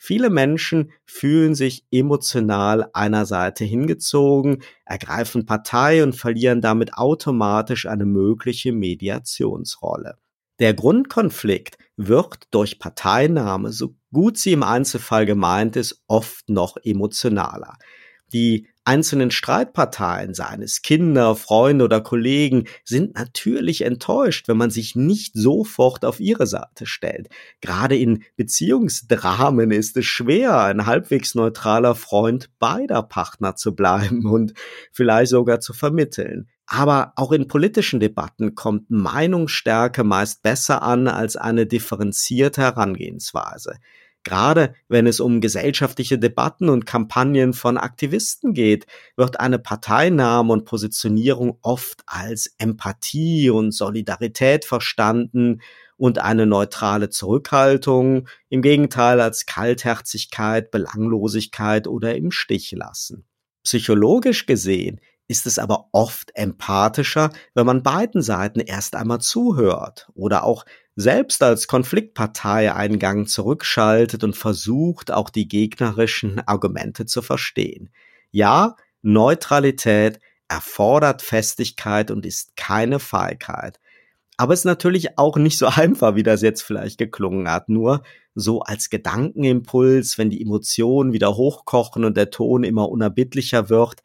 Viele 0.04 0.32
Menschen 0.32 0.92
fühlen 1.06 1.54
sich 1.54 1.86
emotional 1.92 2.90
einer 2.94 3.28
Seite 3.28 3.66
hingezogen, 3.66 4.64
ergreifen 4.84 5.46
Partei 5.46 6.02
und 6.02 6.16
verlieren 6.16 6.60
damit 6.60 6.96
automatisch 6.96 7.86
eine 7.86 8.06
mögliche 8.06 8.72
Mediationsrolle. 8.72 10.18
Der 10.60 10.74
Grundkonflikt 10.74 11.78
wird 12.08 12.48
durch 12.52 12.80
Parteinahme, 12.80 13.72
so 13.72 13.96
gut 14.12 14.38
sie 14.38 14.54
im 14.54 14.64
Einzelfall 14.64 15.26
gemeint 15.26 15.76
ist, 15.76 16.04
oft 16.08 16.50
noch 16.50 16.78
emotionaler. 16.84 17.78
Die 18.34 18.68
einzelnen 18.84 19.30
Streitparteien, 19.30 20.34
seien 20.34 20.62
es 20.62 20.82
Kinder, 20.82 21.36
Freunde 21.36 21.86
oder 21.86 22.02
Kollegen, 22.02 22.66
sind 22.84 23.16
natürlich 23.16 23.82
enttäuscht, 23.82 24.48
wenn 24.48 24.58
man 24.58 24.72
sich 24.72 24.96
nicht 24.96 25.34
sofort 25.36 26.04
auf 26.04 26.20
ihre 26.20 26.48
Seite 26.48 26.86
stellt. 26.86 27.30
Gerade 27.60 27.98
in 27.98 28.24
Beziehungsdramen 28.38 29.72
ist 29.72 29.98
es 29.98 30.06
schwer, 30.06 30.62
ein 30.62 30.86
halbwegs 30.86 31.36
neutraler 31.36 31.94
Freund 31.94 32.50
beider 32.58 33.04
Partner 33.04 33.56
zu 33.56 33.76
bleiben 33.76 34.26
und 34.26 34.54
vielleicht 34.92 35.32
sogar 35.32 35.60
zu 35.60 35.74
vermitteln. 35.74 36.50
Aber 36.74 37.12
auch 37.18 37.34
in 37.34 37.50
politischen 37.50 38.00
Debatten 38.00 38.56
kommt 38.56 38.90
Meinungsstärke 38.90 40.06
meist 40.06 40.42
besser 40.42 40.82
an 40.82 41.10
als 41.10 41.36
eine 41.36 41.66
differenzierte 41.66 42.62
Herangehensweise. 42.62 43.76
Gerade 44.24 44.74
wenn 44.88 45.06
es 45.06 45.20
um 45.20 45.42
gesellschaftliche 45.42 46.18
Debatten 46.18 46.70
und 46.70 46.86
Kampagnen 46.86 47.52
von 47.52 47.78
Aktivisten 47.78 48.54
geht, 48.54 48.86
wird 49.18 49.42
eine 49.42 49.60
Parteinahme 49.60 50.54
und 50.54 50.64
Positionierung 50.64 51.58
oft 51.62 52.04
als 52.06 52.56
Empathie 52.58 53.50
und 53.50 53.74
Solidarität 53.74 54.64
verstanden 54.64 55.62
und 55.98 56.20
eine 56.20 56.46
neutrale 56.46 57.10
Zurückhaltung 57.10 58.30
im 58.48 58.62
Gegenteil 58.62 59.20
als 59.20 59.46
Kaltherzigkeit, 59.46 60.72
Belanglosigkeit 60.72 61.88
oder 61.88 62.16
im 62.16 62.32
Stich 62.32 62.72
lassen. 62.72 63.26
Psychologisch 63.64 64.46
gesehen 64.46 65.02
ist 65.32 65.48
es 65.48 65.58
aber 65.58 65.88
oft 65.94 66.36
empathischer, 66.36 67.32
wenn 67.54 67.66
man 67.66 67.84
beiden 67.84 68.22
Seiten 68.22 68.60
erst 68.60 68.96
einmal 68.98 69.22
zuhört 69.22 70.10
oder 70.14 70.44
auch 70.44 70.66
selbst 70.98 71.42
als 71.42 71.68
Konfliktpartei 71.68 72.74
einen 72.74 73.00
Gang 73.00 73.30
zurückschaltet 73.30 74.26
und 74.26 74.36
versucht, 74.36 75.10
auch 75.10 75.30
die 75.30 75.48
gegnerischen 75.48 76.46
Argumente 76.46 77.06
zu 77.06 77.22
verstehen. 77.22 77.90
Ja, 78.32 78.76
Neutralität 79.02 80.20
erfordert 80.50 81.22
Festigkeit 81.22 82.12
und 82.12 82.26
ist 82.26 82.58
keine 82.58 83.00
Feigheit. 83.00 83.80
Aber 84.36 84.54
es 84.54 84.62
ist 84.62 84.66
natürlich 84.66 85.18
auch 85.18 85.38
nicht 85.38 85.58
so 85.58 85.68
einfach, 85.74 86.16
wie 86.16 86.24
das 86.24 86.42
jetzt 86.42 86.62
vielleicht 86.62 86.98
geklungen 86.98 87.50
hat. 87.50 87.70
Nur 87.70 88.04
so 88.36 88.60
als 88.60 88.90
Gedankenimpuls, 88.90 90.18
wenn 90.18 90.30
die 90.30 90.42
Emotionen 90.42 91.14
wieder 91.14 91.38
hochkochen 91.38 92.04
und 92.04 92.18
der 92.18 92.32
Ton 92.32 92.66
immer 92.66 92.90
unerbittlicher 92.90 93.70
wird, 93.70 94.02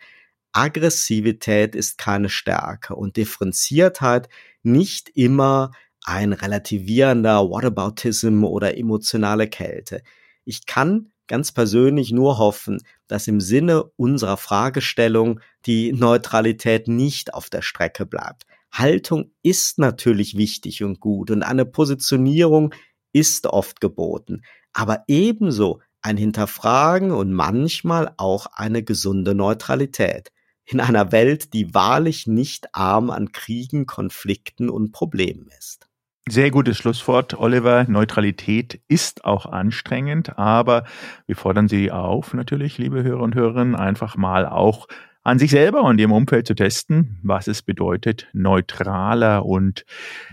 Aggressivität 0.53 1.75
ist 1.75 1.99
keine 1.99 2.29
Stärke 2.29 2.95
und 2.95 3.17
Differenziertheit 3.17 4.29
nicht 4.63 5.11
immer 5.11 5.73
ein 6.05 6.33
relativierender 6.33 7.51
Whataboutism 7.51 8.45
oder 8.45 8.77
emotionale 8.79 9.49
Kälte. 9.49 10.03
Ich 10.45 10.67
kann 10.67 11.11
ganz 11.27 11.53
persönlich 11.53 12.13
nur 12.13 12.39
hoffen, 12.39 12.81
dass 13.09 13.27
im 13.27 13.41
Sinne 13.41 13.85
unserer 13.97 14.37
Fragestellung 14.37 15.41
die 15.67 15.93
Neutralität 15.93 16.89
nicht 16.89 17.35
auf 17.35 17.51
der 17.51 17.63
Strecke 17.63 18.07
bleibt. 18.07 18.47
Haltung 18.73 19.33
ist 19.43 19.79
natürlich 19.79 20.37
wichtig 20.37 20.85
und 20.85 21.01
gut 21.01 21.31
und 21.31 21.43
eine 21.43 21.65
Positionierung 21.65 22.75
ist 23.13 23.47
oft 23.47 23.81
geboten, 23.81 24.43
aber 24.73 25.05
ebenso 25.09 25.81
ein 26.03 26.17
Hinterfragen 26.17 27.11
und 27.11 27.33
manchmal 27.33 28.13
auch 28.17 28.47
eine 28.53 28.83
gesunde 28.83 29.35
Neutralität 29.35 30.31
in 30.67 30.81
einer 30.81 31.13
Welt, 31.13 31.55
die 31.55 31.73
wahrlich 31.75 32.27
nicht 32.27 32.75
arm 32.75 33.11
an 33.11 33.33
Kriegen, 33.33 33.87
Konflikten 33.87 34.69
und 34.69 34.93
Problemen 34.93 35.49
ist. 35.59 35.89
Sehr 36.29 36.51
gutes 36.51 36.77
Schlusswort, 36.77 37.39
Oliver. 37.39 37.87
Neutralität 37.89 38.81
ist 38.89 39.25
auch 39.25 39.47
anstrengend, 39.47 40.37
aber 40.37 40.85
wir 41.27 41.37
fordern 41.37 41.69
Sie 41.69 41.93
auf, 41.93 42.35
natürlich, 42.35 42.79
liebe 42.79 43.05
Hörer 43.05 43.23
und 43.23 43.37
Hörerinnen, 43.37 43.77
einfach 43.77 44.17
mal 44.17 44.45
auch 44.45 44.89
an 45.23 45.39
sich 45.39 45.53
selber 45.53 45.83
und 45.83 46.01
ihrem 46.01 46.11
Umfeld 46.11 46.49
zu 46.49 46.55
testen, 46.55 47.19
was 47.23 47.47
es 47.47 47.63
bedeutet, 47.63 48.29
neutraler 48.33 49.47
und 49.47 49.85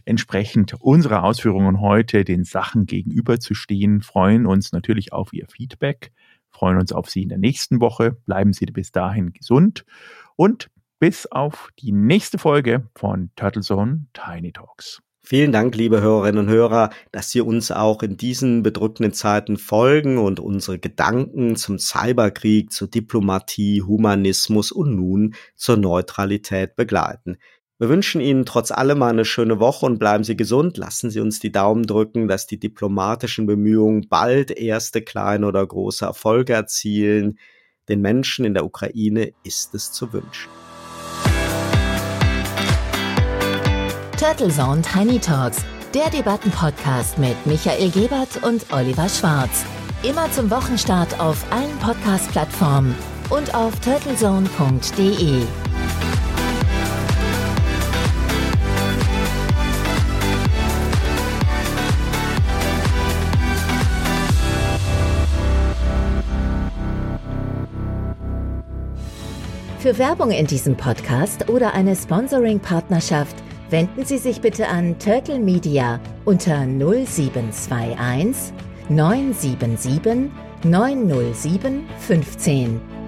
entsprechend 0.05 0.73
unserer 0.79 1.23
Ausführungen 1.23 1.79
heute 1.79 2.23
den 2.23 2.43
Sachen 2.43 2.87
gegenüberzustehen. 2.87 4.01
Freuen 4.01 4.47
uns 4.47 4.71
natürlich 4.71 5.13
auf 5.13 5.31
Ihr 5.31 5.47
Feedback, 5.47 6.11
freuen 6.49 6.79
uns 6.79 6.91
auf 6.91 7.07
Sie 7.07 7.21
in 7.21 7.29
der 7.29 7.37
nächsten 7.37 7.81
Woche. 7.81 8.17
Bleiben 8.25 8.53
Sie 8.53 8.65
bis 8.65 8.91
dahin 8.91 9.31
gesund 9.31 9.85
und 10.35 10.69
bis 10.99 11.25
auf 11.25 11.69
die 11.79 11.91
nächste 11.91 12.37
Folge 12.37 12.87
von 12.95 13.31
Turtle 13.35 13.61
Zone 13.61 14.05
Tiny 14.13 14.53
Talks. 14.53 15.01
Vielen 15.25 15.53
Dank, 15.53 15.75
liebe 15.77 16.01
Hörerinnen 16.01 16.47
und 16.47 16.51
Hörer, 16.51 16.89
dass 17.13 17.31
Sie 17.31 17.39
uns 17.39 17.71
auch 17.71 18.03
in 18.03 18.17
diesen 18.17 18.61
bedrückenden 18.61 19.13
Zeiten 19.13 19.55
folgen 19.55 20.17
und 20.17 20.41
unsere 20.41 20.79
Gedanken 20.79 21.55
zum 21.55 21.79
Cyberkrieg, 21.79 22.73
zur 22.73 22.89
Diplomatie, 22.89 23.81
Humanismus 23.81 24.73
und 24.73 24.95
nun 24.95 25.35
zur 25.55 25.77
Neutralität 25.77 26.75
begleiten. 26.75 27.37
Wir 27.79 27.87
wünschen 27.87 28.19
Ihnen 28.19 28.45
trotz 28.45 28.71
allem 28.71 29.01
eine 29.01 29.23
schöne 29.23 29.59
Woche 29.59 29.85
und 29.85 29.97
bleiben 29.97 30.25
Sie 30.25 30.35
gesund. 30.35 30.77
Lassen 30.77 31.09
Sie 31.09 31.21
uns 31.21 31.39
die 31.39 31.51
Daumen 31.51 31.87
drücken, 31.87 32.27
dass 32.27 32.45
die 32.45 32.59
diplomatischen 32.59 33.45
Bemühungen 33.45 34.07
bald 34.09 34.51
erste 34.51 35.01
kleine 35.01 35.47
oder 35.47 35.65
große 35.65 36.05
Erfolge 36.05 36.51
erzielen. 36.51 37.39
Den 37.89 38.01
Menschen 38.01 38.45
in 38.45 38.53
der 38.53 38.65
Ukraine 38.65 39.33
ist 39.43 39.75
es 39.75 39.91
zu 39.91 40.13
wünschen. 40.13 40.49
Turtle 44.17 44.49
Zone 44.49 44.81
Tiny 44.81 45.19
Talks, 45.19 45.65
der 45.93 46.09
Debattenpodcast 46.09 47.17
mit 47.17 47.35
Michael 47.45 47.91
Gebert 47.91 48.41
und 48.43 48.71
Oliver 48.71 49.09
Schwarz. 49.09 49.65
Immer 50.01 50.31
zum 50.31 50.49
Wochenstart 50.49 51.19
auf 51.19 51.45
allen 51.51 51.77
Podcast-Plattformen 51.79 52.95
und 53.29 53.53
auf 53.53 53.77
turtlezone.de. 53.81 55.43
Für 69.83 69.97
Werbung 69.97 70.31
in 70.31 70.47
diesem 70.47 70.77
Podcast 70.77 71.49
oder 71.49 71.73
eine 71.73 71.93
Sponsoring-Partnerschaft 71.93 73.35
wenden 73.69 74.05
Sie 74.05 74.17
sich 74.17 74.39
bitte 74.39 74.69
an 74.69 74.97
Turtle 74.97 75.39
Media 75.39 75.99
unter 76.23 76.65
0721 76.65 78.53
977 78.87 80.31
907 80.63 81.83
15. 81.99 83.02